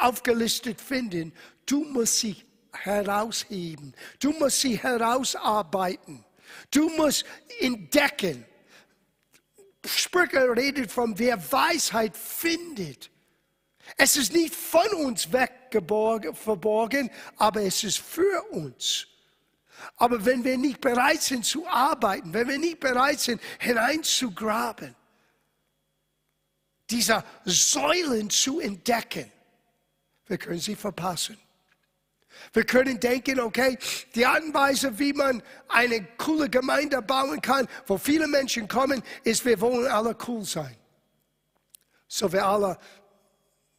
[0.01, 1.33] aufgelistet finden.
[1.67, 2.37] Du musst sie
[2.73, 3.95] herausheben.
[4.19, 6.25] Du musst sie herausarbeiten.
[6.71, 7.25] Du musst
[7.61, 8.45] entdecken.
[9.85, 13.11] Sprüche redet von wer Weisheit findet.
[13.97, 19.07] Es ist nicht von uns weggeborgen, aber es ist für uns.
[19.97, 24.95] Aber wenn wir nicht bereit sind zu arbeiten, wenn wir nicht bereit sind hineinzugraben,
[26.93, 29.31] dieser Säulen zu entdecken.
[30.27, 31.39] Wir können sie verpassen.
[32.53, 33.79] Wir können denken, okay,
[34.15, 39.03] die Art und Weise, wie man eine coole Gemeinde bauen kann, wo viele Menschen kommen,
[39.25, 40.77] ist, wir wollen alle cool sein.
[42.09, 42.79] So wir alle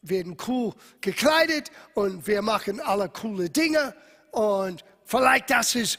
[0.02, 3.94] werden cool gekleidet und wir machen alle coole Dinge
[4.32, 5.98] und vielleicht das ist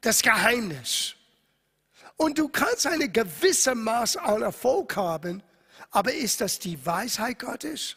[0.00, 1.14] das Geheimnis.
[2.16, 5.42] Und du kannst eine gewisse Maß an Erfolg haben,
[5.92, 7.96] aber ist das die Weisheit Gottes?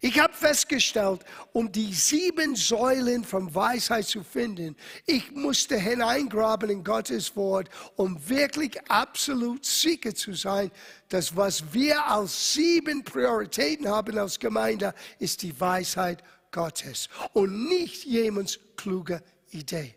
[0.00, 6.84] Ich habe festgestellt, um die sieben Säulen von Weisheit zu finden, ich musste hineingraben in
[6.84, 10.70] Gottes Wort, um wirklich absolut sicher zu sein,
[11.08, 18.04] dass was wir als sieben Prioritäten haben als Gemeinde, ist die Weisheit Gottes und nicht
[18.04, 19.94] jemands kluge Idee.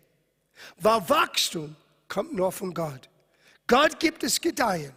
[0.78, 1.76] Weil Wachstum
[2.08, 3.08] kommt nur von Gott.
[3.66, 4.92] Gott gibt es Gedeihen.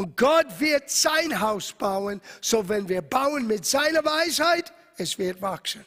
[0.00, 5.42] Und Gott wird sein Haus bauen, so wenn wir bauen mit seiner Weisheit, es wird
[5.42, 5.84] wachsen.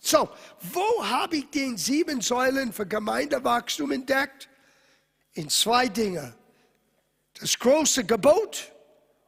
[0.00, 0.28] So,
[0.72, 4.48] wo habe ich den sieben Säulen für Gemeindewachstum entdeckt?
[5.32, 6.32] In zwei Dinge.
[7.40, 8.70] Das große Gebot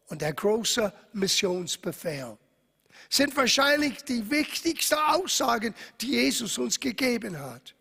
[0.07, 2.39] und der große Missionsbefehl.
[3.09, 7.75] sind wahrscheinlich die wichtigsten Aussagen, die Jesus uns gegeben hat.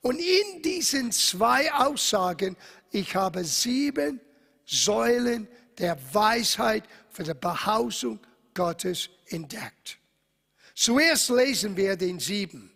[0.00, 2.56] Und in diesen zwei Aussagen,
[2.92, 4.20] ich habe sieben
[4.66, 5.48] Säulen
[5.78, 8.18] der Weisheit für die Behausung
[8.52, 9.98] Gottes entdeckt.
[10.74, 12.70] Zuerst lesen wir den sieben.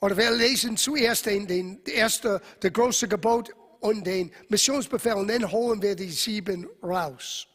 [0.00, 5.50] Oder wir lesen zuerst den, den erste, der große Gebot und den Missionsbefehl und dann
[5.50, 7.46] holen wir die sieben raus.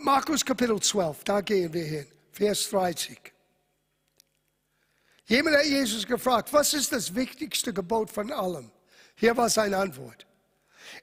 [0.00, 3.18] Markus Kapitel 12, da gehen wir hin, Vers 30.
[5.26, 8.70] Jemand hat Jesus gefragt, was ist das wichtigste Gebot von allem?
[9.14, 10.26] Hier war seine Antwort.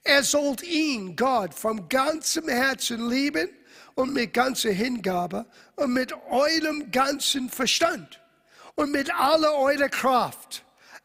[0.04, 3.50] Er sollt ihn, Gott, vom ganzem Herzen lieben
[3.94, 8.20] und mit ganzer Hingabe und mit eurem ganzen Verstand
[8.74, 10.64] und mit aller eurer Kraft.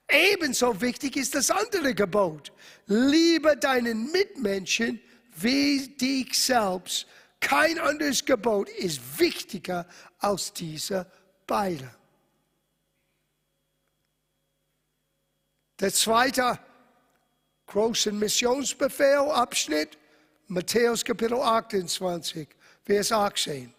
[0.09, 2.53] Ebenso wichtig ist das andere Gebot.
[2.87, 4.99] Liebe deinen Mitmenschen
[5.37, 7.07] wie dich selbst.
[7.41, 9.87] Kein anderes Gebot ist wichtiger
[10.19, 11.07] als diese
[11.47, 11.91] beide.
[15.79, 16.59] Der zweite
[17.67, 19.99] große Missionsbefehl, Abschnitt,
[20.49, 22.49] Matthäus Kapitel 28.
[22.85, 23.76] Vers 18.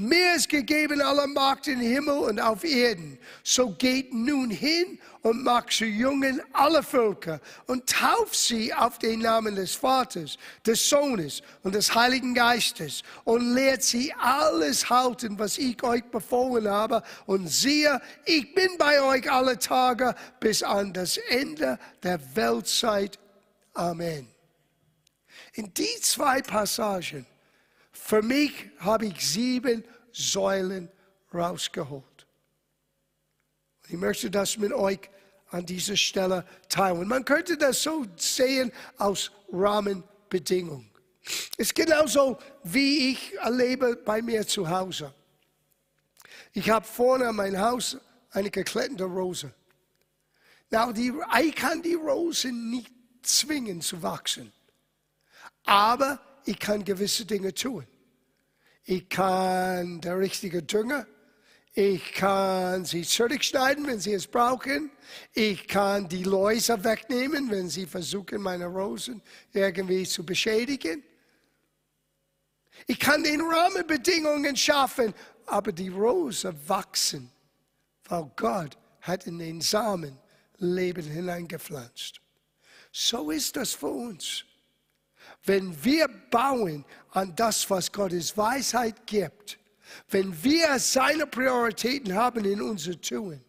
[0.00, 3.18] Mir ist gegeben aller Macht im Himmel und auf Erden.
[3.42, 9.18] So geht nun hin und macht zu Jungen alle Völker und tauft sie auf den
[9.18, 15.58] Namen des Vaters, des Sohnes und des Heiligen Geistes und lehrt sie alles halten, was
[15.58, 17.02] ich euch befohlen habe.
[17.26, 23.18] Und siehe, ich bin bei euch alle Tage bis an das Ende der Weltzeit.
[23.74, 24.28] Amen.
[25.54, 27.26] In die zwei Passagen
[28.08, 30.90] für mich habe ich sieben Säulen
[31.34, 32.26] rausgeholt.
[33.86, 35.10] Ich möchte das mit euch
[35.50, 37.06] an dieser Stelle teilen.
[37.06, 40.90] Man könnte das so sehen aus Rahmenbedingungen.
[41.58, 45.12] Es ist genauso, wie ich erlebe bei mir zu Hause.
[46.54, 47.98] Ich habe vorne an mein Haus
[48.30, 49.52] eine gekletterte Rose.
[50.70, 52.90] Now, die, ich kann die Rosen nicht
[53.20, 54.50] zwingen zu wachsen.
[55.64, 57.86] Aber ich kann gewisse Dinge tun.
[58.90, 61.06] Ich kann der richtige Dünger,
[61.74, 64.90] ich kann sie zurückschneiden, wenn sie es brauchen.
[65.34, 69.20] Ich kann die Läuse wegnehmen, wenn sie versuchen, meine Rosen
[69.52, 71.04] irgendwie zu beschädigen.
[72.86, 75.12] Ich kann den Rahmenbedingungen schaffen,
[75.44, 77.30] aber die Rosen wachsen,
[78.04, 80.18] weil Gott hat in den Samen
[80.56, 82.22] Leben hineingepflanzt.
[82.90, 84.46] So ist das für uns.
[85.44, 89.58] Wenn wir bauen an das, was Gottes Weisheit gibt,
[90.10, 93.42] wenn wir seine Prioritäten haben in unser Tun,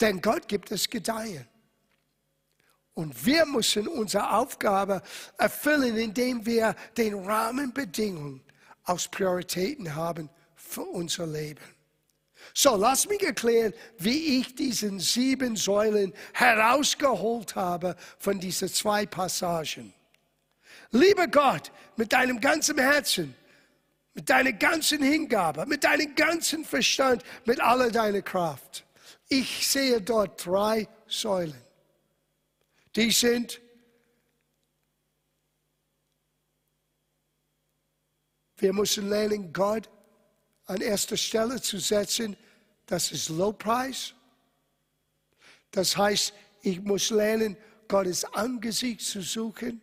[0.00, 1.46] denn Gott gibt es Gedeihen.
[2.94, 5.02] Und wir müssen unsere Aufgabe
[5.36, 8.42] erfüllen, indem wir den Rahmenbedingungen
[8.84, 11.60] als Prioritäten haben für unser Leben.
[12.54, 19.92] So, lass mich erklären, wie ich diesen sieben Säulen herausgeholt habe von diesen zwei Passagen.
[20.90, 23.34] Liebe Gott mit deinem ganzen Herzen,
[24.14, 28.84] mit deiner ganzen Hingabe, mit deinem ganzen Verstand, mit aller deiner Kraft.
[29.28, 31.60] Ich sehe dort drei Säulen.
[32.94, 33.60] Die sind
[38.58, 39.88] Wir müssen lernen, Gott
[40.64, 42.36] an erster Stelle zu setzen.
[42.86, 44.14] Das ist Lobpreis.
[45.70, 47.56] Das heißt, ich muss lernen,
[47.88, 49.80] Gottes Angesicht zu suchen.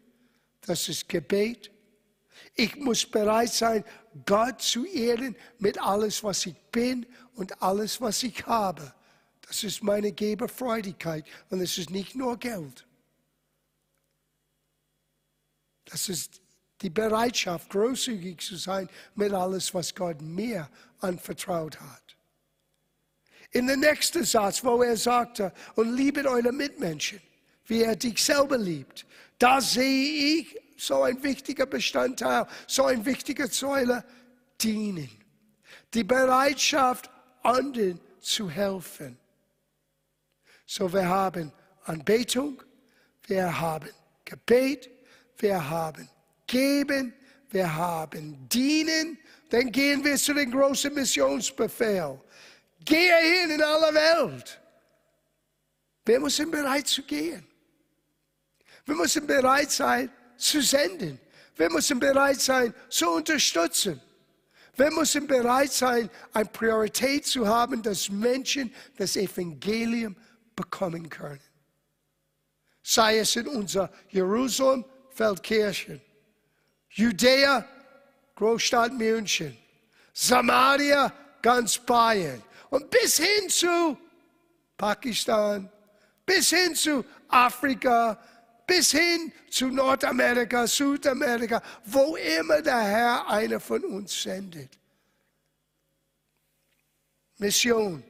[0.66, 1.72] Das ist Gebet.
[2.56, 3.84] Ich muss bereit sein,
[4.26, 8.94] Gott zu ehren mit alles, was ich bin und alles, was ich habe.
[9.48, 12.88] Das ist meine Geberfreudigkeit und es ist nicht nur Geld.
[15.86, 16.42] Das ist
[16.82, 22.18] die Bereitschaft, großzügig zu sein mit alles, was Gott mir anvertraut hat.
[23.52, 27.22] In der nächsten Satz, wo er sagte, und liebet eure Mitmenschen,
[27.66, 29.06] wie er dich selber liebt,
[29.40, 34.04] da sehe ich so ein wichtiger Bestandteil, so ein wichtiger Säule,
[34.62, 35.10] dienen.
[35.94, 37.10] Die Bereitschaft,
[37.42, 39.18] anderen zu helfen.
[40.66, 41.52] So, wir haben
[41.84, 42.62] Anbetung,
[43.28, 43.90] wir haben
[44.26, 44.90] Gebet,
[45.38, 46.10] wir haben
[46.48, 47.14] Geben,
[47.50, 49.18] wir haben Dienen.
[49.50, 52.20] Dann gehen wir zu dem großen Missionsbefehl.
[52.84, 54.60] Gehe hin in alle Welt.
[56.06, 57.46] Wir müssen bereit zu gehen.
[58.86, 61.20] Wir müssen bereit sein zu senden.
[61.56, 64.02] Wir müssen bereit sein zu unterstützen.
[64.76, 70.16] Wir müssen bereit sein, eine Priorität zu haben, dass Menschen das Evangelium
[70.56, 71.40] bekommen können.
[72.82, 76.02] Sei es in unser Jerusalem, Feldkirchen,
[76.90, 77.66] Judäa,
[78.36, 79.56] Großstadt München,
[80.12, 83.98] Samaria, ganz Bayern und bis hin zu
[84.76, 85.70] Pakistan,
[86.26, 88.20] bis hin zu Afrika,
[88.66, 94.70] bis hin zu Nordamerika, Südamerika, wo immer der Herr einer von uns sendet.
[97.38, 98.04] Mission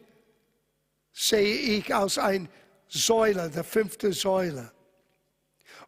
[1.12, 2.50] sehe ich als ein
[2.88, 4.72] Säule, der fünfte Säule.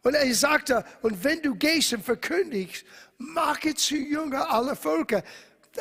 [0.02, 2.84] Und er sagte, und wenn du gehst und verkündigst,
[3.18, 5.22] mache zu Jünger aller Völker.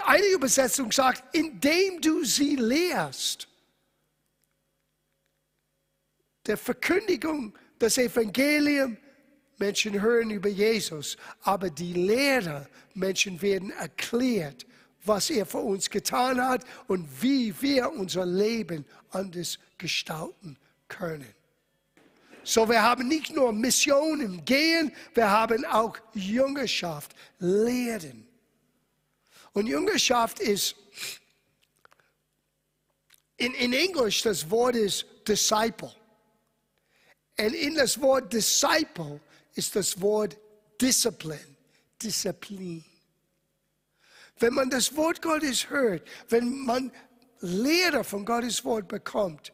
[0.06, 3.48] Eine Übersetzung sagt, indem du sie lehrst.
[6.46, 8.98] Der Verkündigung das Evangelium,
[9.58, 14.66] Menschen hören über Jesus, aber die Lehre, Menschen werden erklärt,
[15.04, 20.58] was er für uns getan hat und wie wir unser Leben anders gestalten
[20.88, 21.34] können.
[22.44, 28.28] So, wir haben nicht nur Mission im Gehen, wir haben auch Jüngerschaft, Lehren.
[29.54, 30.76] Und Jüngerschaft ist,
[33.38, 35.92] in, in Englisch, das Wort ist Disciple.
[37.38, 39.20] Und in das Wort Disciple
[39.56, 40.38] ist das Wort
[40.80, 41.56] Discipline,
[42.02, 42.84] Disziplin.
[44.40, 46.92] Wenn man das Wort Gottes hört, wenn man
[47.40, 49.54] Lehre von Gottes Wort bekommt,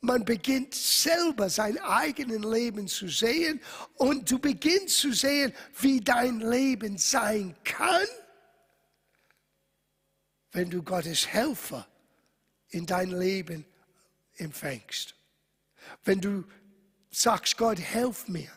[0.00, 3.60] man beginnt selber sein eigenes Leben zu sehen
[3.94, 8.06] und du beginnst zu sehen, wie dein Leben sein kann,
[10.50, 11.86] wenn du Gottes Helfer
[12.70, 13.64] in dein Leben
[14.36, 15.14] empfängst.
[16.04, 16.44] Wenn du
[17.12, 18.50] sagst, Gott, helf mir.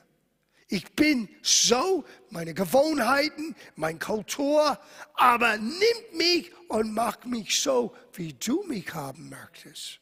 [0.67, 4.79] Ich bin so, meine Gewohnheiten, meine Kultur,
[5.13, 9.99] aber nimm mich und mach mich so, wie du mich haben möchtest.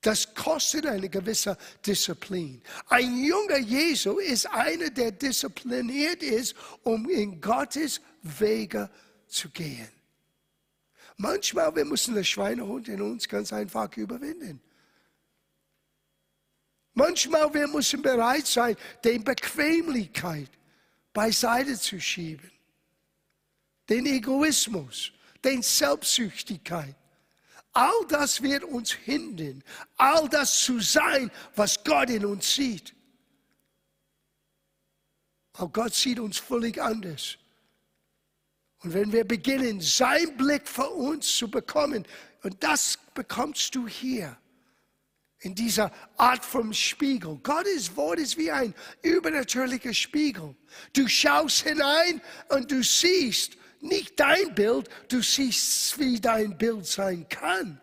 [0.00, 2.62] Das kostet eine gewisse Disziplin.
[2.88, 8.90] Ein junger Jesu ist einer, der diszipliniert ist, um in Gottes Wege
[9.26, 9.88] zu gehen.
[11.16, 14.60] Manchmal, wir müssen das Schweinehund in uns ganz einfach überwinden.
[16.98, 20.50] Manchmal wir müssen bereit sein, die Bequemlichkeit
[21.12, 22.50] beiseite zu schieben.
[23.88, 25.12] Den Egoismus,
[25.44, 26.96] den Selbstsüchtigkeit.
[27.72, 29.62] All das wird uns hindern,
[29.96, 32.92] all das zu sein, was Gott in uns sieht.
[35.52, 37.38] Aber Gott sieht uns völlig anders.
[38.82, 42.04] Und wenn wir beginnen, seinen Blick für uns zu bekommen,
[42.42, 44.36] und das bekommst du hier,
[45.40, 47.38] in dieser Art vom Spiegel.
[47.42, 50.56] Gottes Wort ist wie ein übernatürlicher Spiegel.
[50.92, 57.28] Du schaust hinein und du siehst nicht dein Bild, du siehst, wie dein Bild sein
[57.28, 57.80] kann.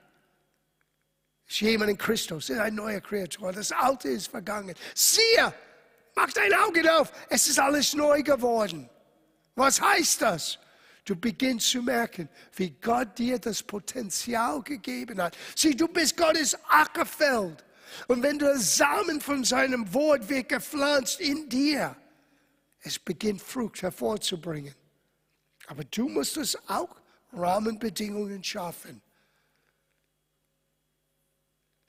[1.47, 3.53] Ist jemand in Christus, ist ein neuer Kreatur.
[3.53, 4.75] Das Alte ist vergangen.
[4.93, 5.53] Siehe,
[6.15, 8.89] mach dein Auge auf, es ist alles neu geworden.
[9.55, 10.59] Was heißt das?
[11.05, 15.37] Du beginnst zu merken, wie Gott dir das Potenzial gegeben hat.
[15.55, 17.63] Sieh, du bist Gottes Ackerfeld.
[18.07, 21.95] Und wenn du Samen von seinem Wort wird gepflanzt in dir,
[22.81, 24.73] es beginnt Frucht hervorzubringen.
[25.67, 26.95] Aber du musst es auch
[27.33, 29.01] Rahmenbedingungen schaffen.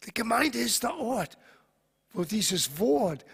[0.04, 1.38] Die Gemeinde ist der Ort,
[2.12, 3.24] wo dieses Wort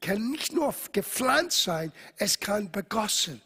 [0.00, 3.40] kann nicht nur gepflanzt sein, es kann begossen.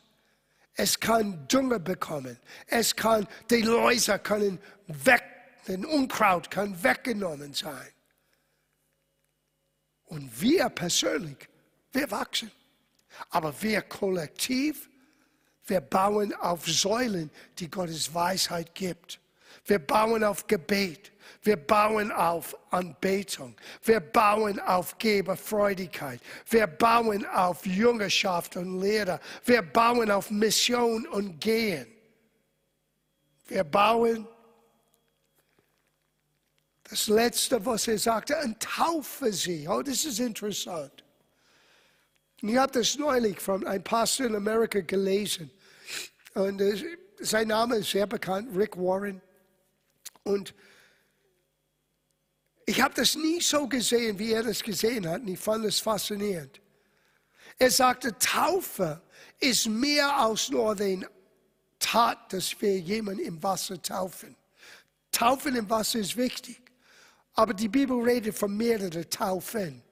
[0.77, 2.39] Es kann Dünger bekommen.
[2.66, 5.22] Es kann, die Läuse können weg,
[5.68, 7.89] den Unkraut kann weggenommen sein.
[10.05, 11.49] Und wir persönlich,
[11.93, 12.51] wir wachsen.
[13.31, 14.89] Aber wir kollektiv,
[15.66, 19.20] wir bauen auf Säulen, die Gottes Weisheit gibt.
[19.64, 21.12] Wir bauen auf Gebet.
[21.43, 23.55] Wir bauen auf Anbetung.
[23.83, 26.20] Wir bauen auf Geberfreudigkeit.
[26.49, 29.20] Wir bauen auf Jüngerschaft und Lehre.
[29.45, 31.87] Wir bauen auf Mission und Gehen.
[33.47, 34.27] Wir bauen
[36.89, 39.66] das Letzte, was er sagte, und taufe sie.
[39.68, 41.05] Oh, das ist interessant.
[42.41, 45.51] Ich habe das neulich von einem Pastor in Amerika gelesen.
[46.35, 49.20] Und äh, sein Name ist sehr bekannt, Rick Warren.
[50.25, 50.55] Und
[52.67, 55.23] ich habe das nie so gesehen, wie er das gesehen hat.
[55.23, 56.61] Und ich fand es faszinierend.
[57.59, 59.01] Er sagte, Taufe
[59.39, 61.07] ist mehr als nur den
[61.79, 64.35] Tat, dass wir jemanden im Wasser taufen.
[65.12, 66.61] Taufen im Wasser ist wichtig.
[67.35, 69.83] Aber die Bibel redet von mehreren Taufen.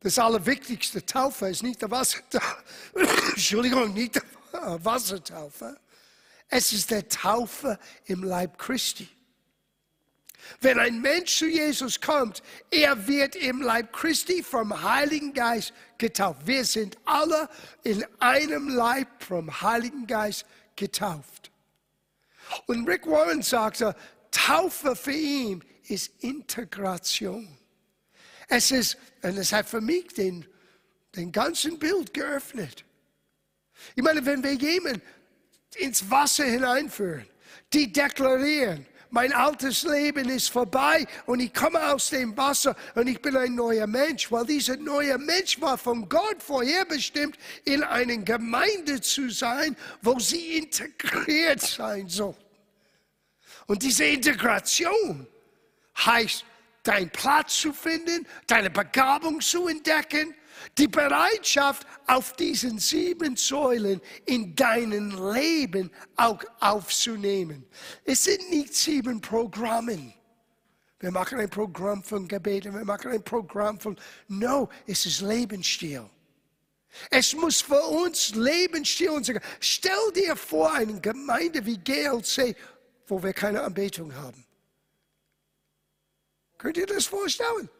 [0.00, 2.64] Das allerwichtigste Taufe ist nicht der Wassertaufe.
[3.30, 5.78] Entschuldigung, nicht der Wassertaufe.
[6.48, 9.08] Es ist der Taufe im Leib Christi.
[10.60, 16.46] Wenn ein Mensch zu Jesus kommt, er wird im Leib Christi vom Heiligen Geist getauft.
[16.46, 17.48] Wir sind alle
[17.82, 20.46] in einem Leib vom Heiligen Geist
[20.76, 21.50] getauft.
[22.66, 23.94] Und Rick Warren sagte,
[24.30, 27.48] Taufe für ihn ist Integration.
[28.48, 30.44] Es ist, und es hat für mich den,
[31.14, 32.84] den ganzen Bild geöffnet.
[33.94, 35.02] Ich meine, wenn wir jemanden
[35.76, 37.26] ins Wasser hineinführen,
[37.72, 43.20] die deklarieren, mein altes Leben ist vorbei und ich komme aus dem Wasser und ich
[43.20, 49.00] bin ein neuer Mensch, weil dieser neue Mensch war von Gott vorherbestimmt, in einer Gemeinde
[49.00, 52.36] zu sein, wo sie integriert sein soll.
[53.66, 55.26] Und diese Integration
[55.96, 56.44] heißt,
[56.82, 60.34] deinen Platz zu finden, deine Begabung zu entdecken,
[60.78, 67.66] die Bereitschaft, auf diesen sieben Säulen in deinem Leben auch aufzunehmen.
[68.04, 70.12] Es sind nicht sieben Programme.
[70.98, 73.96] Wir machen ein Programm von Gebeten, wir machen ein Programm von,
[74.28, 76.04] no, es ist Lebensstil.
[77.10, 79.40] Es muss für uns Lebensstil sein.
[79.60, 82.56] Stell dir vor, eine Gemeinde wie GLC,
[83.06, 84.44] wo wir keine Anbetung haben.
[86.58, 87.70] Könnt ihr das vorstellen?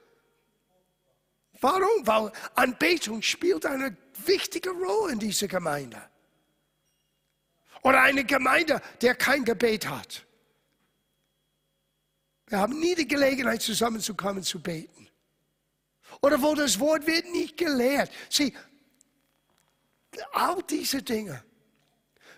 [1.61, 2.07] Warum?
[2.07, 6.03] Weil Anbetung spielt eine wichtige Rolle in dieser Gemeinde.
[7.83, 10.27] Oder eine Gemeinde, der kein Gebet hat.
[12.47, 15.09] Wir haben nie die Gelegenheit, zusammenzukommen, zu beten.
[16.23, 18.11] Oder wo das Wort wird nicht gelehrt.
[18.29, 18.55] Sieh,
[20.33, 21.43] all diese Dinge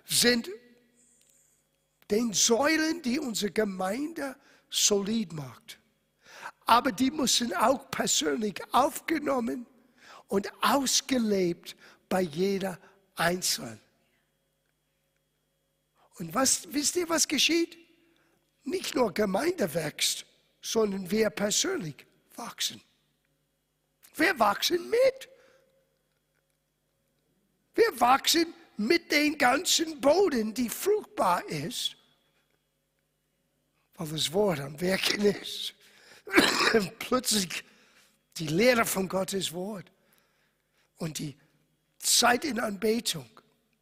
[0.05, 0.51] sind
[2.11, 4.37] den Säulen, die unsere Gemeinde
[4.69, 5.82] solid macht
[6.67, 9.67] aber die müssen auch persönlich aufgenommen
[10.29, 11.77] und ausgelebt
[12.09, 12.79] bei jeder
[13.17, 13.81] Einzelnen.
[16.19, 17.79] Und was, wisst ihr, was geschieht?
[18.65, 20.25] Nicht nur Gemeinde wächst,
[20.61, 22.07] sondern wir persönlich
[22.37, 22.81] wachsen.
[24.15, 25.29] Wir wachsen mit.
[27.75, 31.97] Wir wachsen mit dem ganzen Boden, die fruchtbar ist,
[33.95, 35.75] weil das Wort am Wirken ist.
[36.99, 37.65] plötzlich
[38.37, 39.91] die Lehre von Gottes Wort
[40.97, 41.37] und die
[41.99, 43.29] Zeit in Anbetung,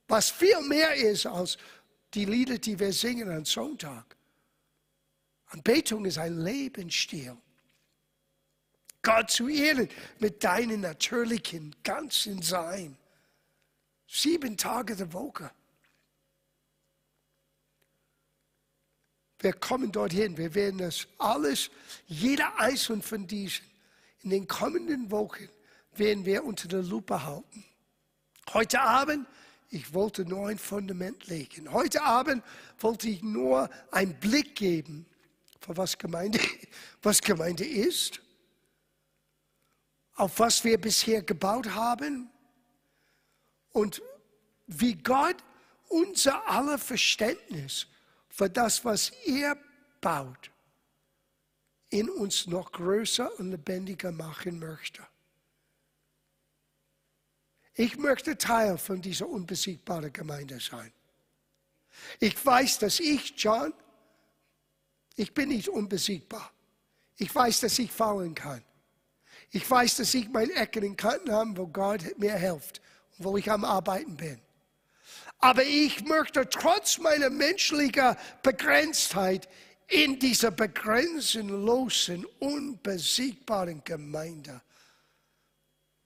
[0.09, 1.57] was viel mehr ist als
[2.14, 4.16] die Lieder, die wir singen am Sonntag.
[5.47, 7.36] Anbetung ist ein Lebensstil.
[9.03, 9.88] Gott zu ehren
[10.18, 12.97] mit deinem natürlichen, ganzen Sein.
[14.07, 15.51] Sieben Tage der Woche.
[19.41, 20.36] Wir kommen dorthin.
[20.36, 21.70] Wir werden das alles,
[22.07, 23.64] jeder einzelne von diesen,
[24.22, 25.49] in den kommenden Wochen
[25.95, 27.64] werden wir unter der Lupe halten.
[28.53, 29.26] Heute Abend,
[29.70, 31.72] ich wollte nur ein Fundament legen.
[31.72, 32.45] Heute Abend
[32.78, 35.07] wollte ich nur einen Blick geben,
[35.61, 36.38] für was Gemeinde,
[37.03, 38.20] was Gemeinde ist,
[40.14, 42.30] auf was wir bisher gebaut haben
[43.72, 44.03] und
[44.66, 45.36] wie Gott
[45.88, 47.86] unser aller Verständnis
[48.31, 49.57] für das, was er
[50.01, 50.51] baut,
[51.91, 55.07] in uns noch größer und lebendiger machen möchte.
[57.74, 60.93] Ich möchte Teil von dieser unbesiegbaren Gemeinde sein.
[62.18, 63.72] Ich weiß, dass ich, John,
[65.16, 66.53] ich bin nicht unbesiegbar.
[67.16, 68.62] Ich weiß, dass ich fallen kann.
[69.51, 72.81] Ich weiß, dass ich meine Ecken in Kanten habe, wo Gott mir hilft
[73.18, 74.41] und wo ich am Arbeiten bin.
[75.41, 79.49] Aber ich möchte trotz meiner menschlichen Begrenztheit
[79.88, 84.61] in dieser begrenzenlosen, unbesiegbaren Gemeinde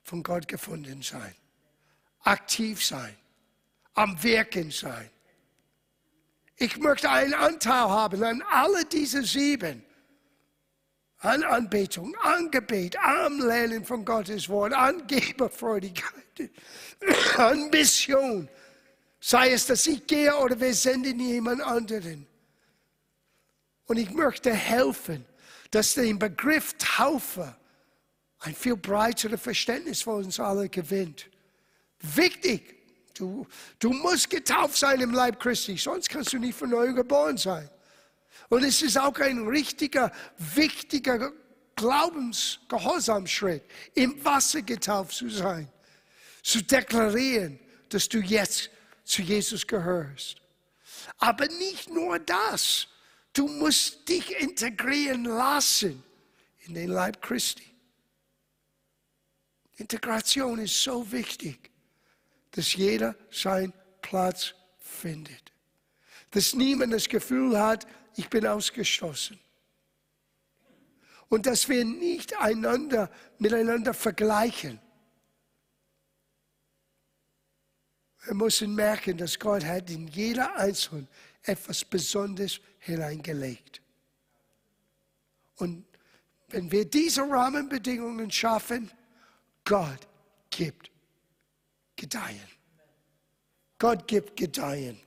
[0.05, 1.35] von Gott gefunden sein.
[2.20, 3.14] Aktiv sein.
[3.95, 5.11] Am Wirken sein.
[6.57, 9.85] Ich möchte einen Anteil haben an alle diese sieben.
[11.18, 16.51] An Anbetung, an Gebet, an Lernen von Gottes Wort, an Geberfreudigkeit,
[17.37, 18.49] an Mission
[19.27, 22.27] Sei es, dass ich gehe oder wir senden jemand anderen.
[23.87, 25.25] Und ich möchte helfen,
[25.70, 27.57] dass der Begriff Taufe
[28.41, 31.31] ein viel breiteres Verständnis für uns alle gewinnt.
[32.01, 32.77] Wichtig,
[33.14, 33.47] du,
[33.79, 37.70] du musst getauft sein im Leib Christi, sonst kannst du nicht von neu geboren sein.
[38.51, 41.33] Und es ist auch ein richtiger, wichtiger
[41.77, 43.62] Glaubensgehorsamschritt,
[43.95, 45.66] im Wasser getauft zu sein,
[46.43, 47.59] zu deklarieren,
[47.89, 48.68] dass du jetzt
[49.05, 50.40] zu Jesus gehörst.
[51.18, 52.88] Aber nicht nur das,
[53.32, 56.02] du musst dich integrieren lassen
[56.66, 57.74] in den Leib Christi.
[59.76, 61.70] Integration ist so wichtig,
[62.52, 65.52] dass jeder seinen Platz findet.
[66.30, 67.86] dass niemand das Gefühl hat,
[68.16, 69.38] ich bin ausgeschlossen.
[71.28, 74.80] Und dass wir nicht einander miteinander vergleichen.
[78.27, 81.09] Wir müssen merken, dass Gott hat in jeder Einzelnen
[81.43, 83.83] etwas Besonderes hineingelegt.
[85.57, 85.85] Und
[86.49, 88.91] wenn wir diese Rahmenbedingungen schaffen,
[89.64, 90.07] Gott
[90.51, 90.91] gibt
[91.97, 92.49] Gedeihen.
[93.79, 94.99] Gott gibt Gedeihen.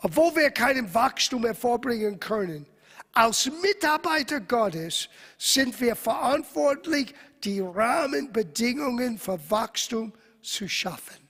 [0.00, 2.66] Obwohl wir keinen Wachstum hervorbringen können,
[3.12, 5.08] als Mitarbeiter Gottes
[5.38, 10.23] sind wir verantwortlich, die Rahmenbedingungen für Wachstum zu
[10.68, 11.28] schaffen.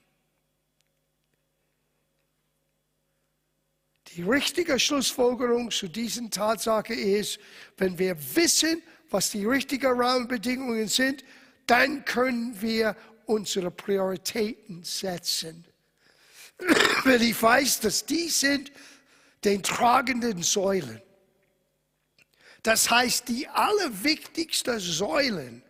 [4.09, 7.39] Die richtige Schlussfolgerung zu diesen Tatsache ist,
[7.77, 11.25] wenn wir wissen, was die richtigen Rahmenbedingungen sind,
[11.67, 12.97] dann können wir
[13.27, 15.65] unsere Prioritäten setzen.
[17.05, 18.71] Wenn ich weiß, dass die sind
[19.45, 21.01] den tragenden Säulen.
[22.63, 25.63] Das heißt, die allerwichtigsten Säulen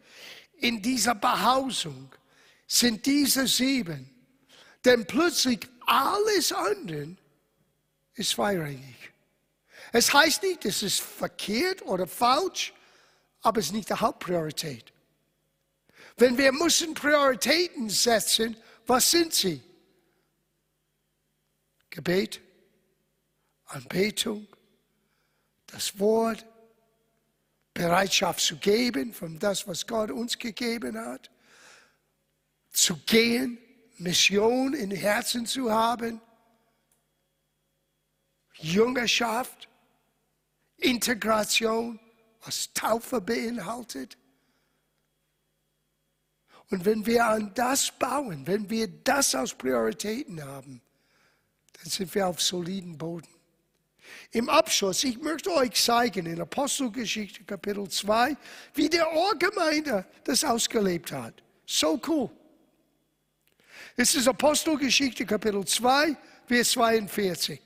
[0.59, 2.15] in dieser Behausung
[2.75, 4.11] sind diese sieben.
[4.85, 7.17] Denn plötzlich alles andere
[8.15, 9.13] ist zweirangig.
[9.93, 12.75] Es heißt nicht, es ist verkehrt oder falsch,
[13.43, 14.93] aber es ist nicht die Hauptpriorität.
[16.17, 18.57] Wenn wir müssen Prioritäten setzen,
[18.87, 19.63] was sind sie?
[21.91, 22.41] Gebet,
[23.67, 24.49] Anbetung,
[25.67, 26.45] das Wort,
[27.73, 31.31] Bereitschaft zu geben von das, was Gott uns gegeben hat,
[32.75, 33.59] zu gehen,
[33.99, 36.21] Mission in Herzen zu haben,
[38.57, 39.69] Jüngerschaft,
[40.79, 41.99] Integration,
[42.45, 44.19] was Taufe beinhaltet.
[46.71, 50.83] Und wenn wir an das bauen, wenn wir das als Prioritäten haben,
[51.75, 53.29] dann sind wir auf soliden Boden.
[54.33, 58.37] Im Abschluss, ich möchte euch zeigen in Apostelgeschichte Kapitel 2,
[58.75, 61.43] wie der Ohrgemeinde das ausgelebt hat.
[61.67, 62.31] So cool.
[63.97, 66.17] Es ist Apostelgeschichte Kapitel 2,
[66.47, 67.61] Vers 42.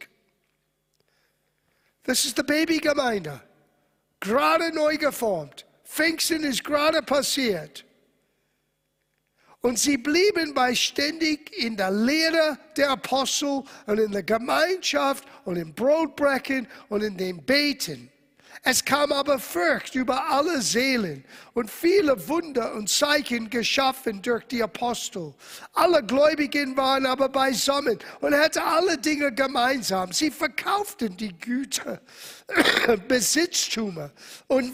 [2.03, 3.41] Das ist die Babygemeinde,
[4.20, 5.64] gerade neu geformt.
[5.85, 7.85] Pfingsten ist gerade passiert.
[9.61, 15.74] Und sie blieben beständig in der Lehre der Apostel und in der Gemeinschaft und im
[15.74, 18.12] Brotbrechen und in dem Beten.
[18.62, 24.62] Es kam aber Furcht über alle Seelen und viele Wunder und Zeichen geschaffen durch die
[24.62, 25.34] Apostel.
[25.72, 30.12] Alle Gläubigen waren aber beisammen und hatten alle Dinge gemeinsam.
[30.12, 32.00] Sie verkauften die Güter,
[33.09, 34.11] Besitztümer
[34.48, 34.72] und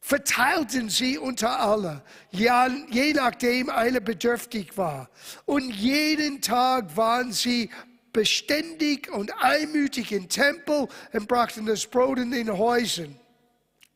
[0.00, 2.00] verteilten sie unter alle,
[2.30, 5.10] je nachdem einer bedürftig war.
[5.46, 7.70] Und jeden Tag waren sie
[8.16, 13.20] beständig und einmütig im Tempel und brachten das Brot in den Häusern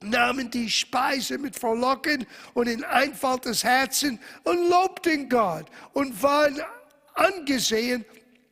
[0.02, 6.60] nahmen die Speise mit Verlocken und in Einfalt des Herzens und lobten Gott und waren
[7.14, 8.04] angesehen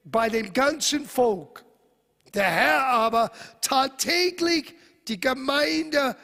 [0.04, 1.64] bei dem ganzen Volk.
[2.34, 3.30] Der Herr aber
[3.62, 4.74] tat täglich
[5.06, 6.16] die Gemeinde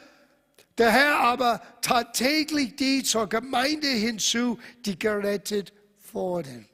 [0.77, 5.73] der Herr aber tat täglich die zur Gemeinde hinzu, die gerettet
[6.13, 6.69] wurden.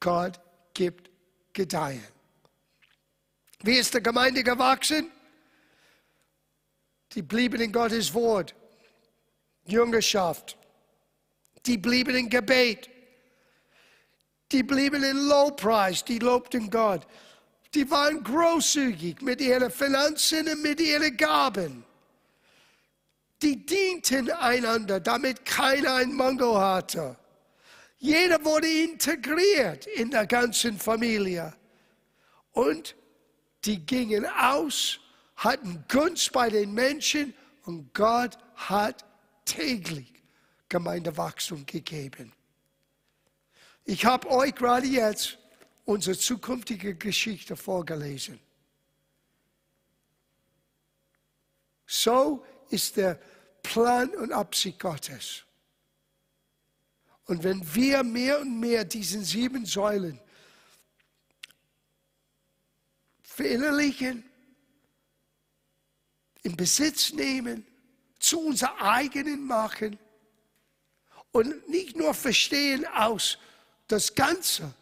[0.00, 0.40] Gott
[0.72, 1.05] gibt
[1.56, 2.06] Gedeihen.
[3.62, 5.10] Wie ist die Gemeinde gewachsen?
[7.12, 8.54] Die blieben in Gottes Wort,
[9.64, 10.56] Jüngerschaft.
[11.64, 12.90] Die blieben in Gebet.
[14.52, 17.06] Die blieben in Lobpreis, die lobten Gott.
[17.74, 21.84] Die waren großzügig mit ihren Finanzen und mit ihren Gaben
[23.42, 27.16] die dienten einander, damit keiner einen Mangel hatte.
[27.98, 31.54] Jeder wurde integriert in der ganzen Familie.
[32.52, 32.94] Und
[33.64, 35.00] die gingen aus,
[35.36, 37.34] hatten Gunst bei den Menschen
[37.64, 39.04] und Gott hat
[39.44, 40.12] täglich
[40.68, 42.32] Gemeindewachstum gegeben.
[43.84, 45.38] Ich habe euch gerade jetzt
[45.84, 48.40] unsere zukünftige Geschichte vorgelesen.
[51.86, 53.20] So ist der
[53.62, 55.44] Plan und Absicht Gottes.
[57.26, 60.18] Und wenn wir mehr und mehr diesen sieben Säulen
[63.22, 64.24] verinnerlichen,
[66.42, 67.66] in Besitz nehmen,
[68.18, 69.98] zu unser eigenen machen
[71.32, 73.38] und nicht nur verstehen aus
[73.88, 74.72] das Ganze,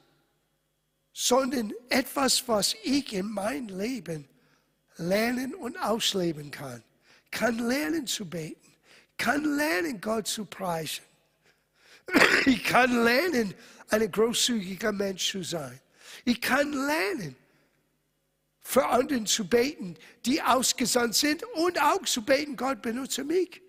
[1.12, 4.28] sondern etwas, was ich in mein Leben
[4.96, 6.82] lernen und ausleben kann
[7.34, 8.72] kann lernen zu beten,
[9.18, 11.02] kann lernen, Gott zu preisen.
[12.46, 13.54] Ich kann lernen,
[13.88, 15.80] ein großzügiger Mensch zu sein.
[16.24, 17.36] Ich kann lernen,
[18.64, 23.60] für anderen zu beten, die ausgesandt sind und auch zu beten, Gott benutze mich.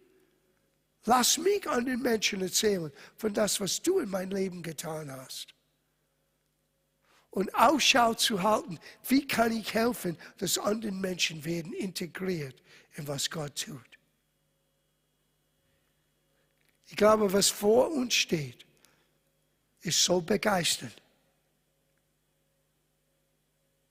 [1.04, 5.54] Lass mich an den Menschen erzählen von das, was du in mein Leben getan hast.
[7.30, 12.56] Und Ausschau zu halten, wie kann ich helfen, dass andere Menschen werden integriert
[12.96, 13.95] in was Gott tut.
[16.88, 18.66] Ich glaube, was vor uns steht,
[19.82, 21.02] ist so begeisternd.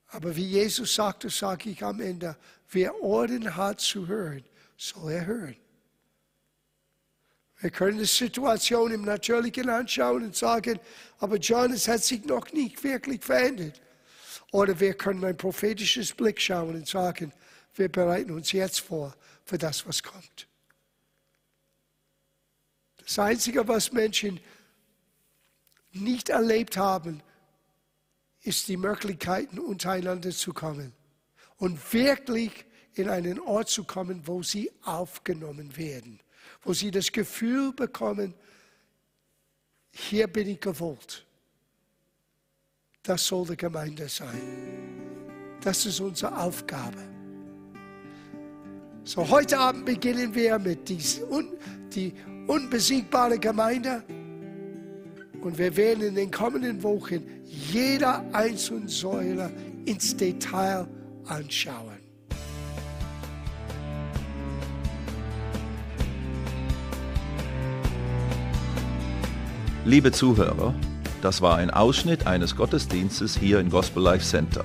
[0.09, 2.37] Aber wie Jesus sagte, sage ich am Ende,
[2.71, 4.45] wer Ohren hat zu hören,
[4.77, 5.57] soll er hören.
[7.59, 10.79] Wir können die Situation im Natürlichen anschauen und sagen,
[11.19, 13.81] aber John, es hat sich noch nicht wirklich verändert.
[14.53, 17.33] Oder wir können ein prophetisches Blick schauen und sagen,
[17.75, 20.47] wir bereiten uns jetzt vor für das, was kommt.
[23.05, 24.41] Das Einzige, was Menschen
[25.93, 27.23] nicht erlebt haben,
[28.43, 30.93] ist die Möglichkeit, untereinander zu kommen
[31.57, 36.21] und wirklich in einen Ort zu kommen, wo sie aufgenommen werden,
[36.63, 38.35] wo sie das Gefühl bekommen,
[39.91, 41.25] hier bin ich gewollt.
[43.03, 44.41] Das soll die Gemeinde sein.
[45.61, 47.03] Das ist unsere Aufgabe.
[49.05, 51.27] So, heute Abend beginnen wir mit dieser
[51.95, 52.15] die
[52.47, 54.03] unbesiegbare Gemeinde.
[55.43, 59.51] Und wir werden in den kommenden Wochen jeder einzelne Säule
[59.85, 60.89] ins Detail
[61.27, 61.99] anschauen.
[69.85, 70.75] Liebe Zuhörer,
[71.21, 74.65] das war ein Ausschnitt eines Gottesdienstes hier im Gospel Life Center.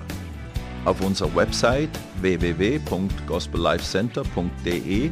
[0.86, 1.90] Auf unserer Website
[2.22, 5.12] www.gospellifecenter.de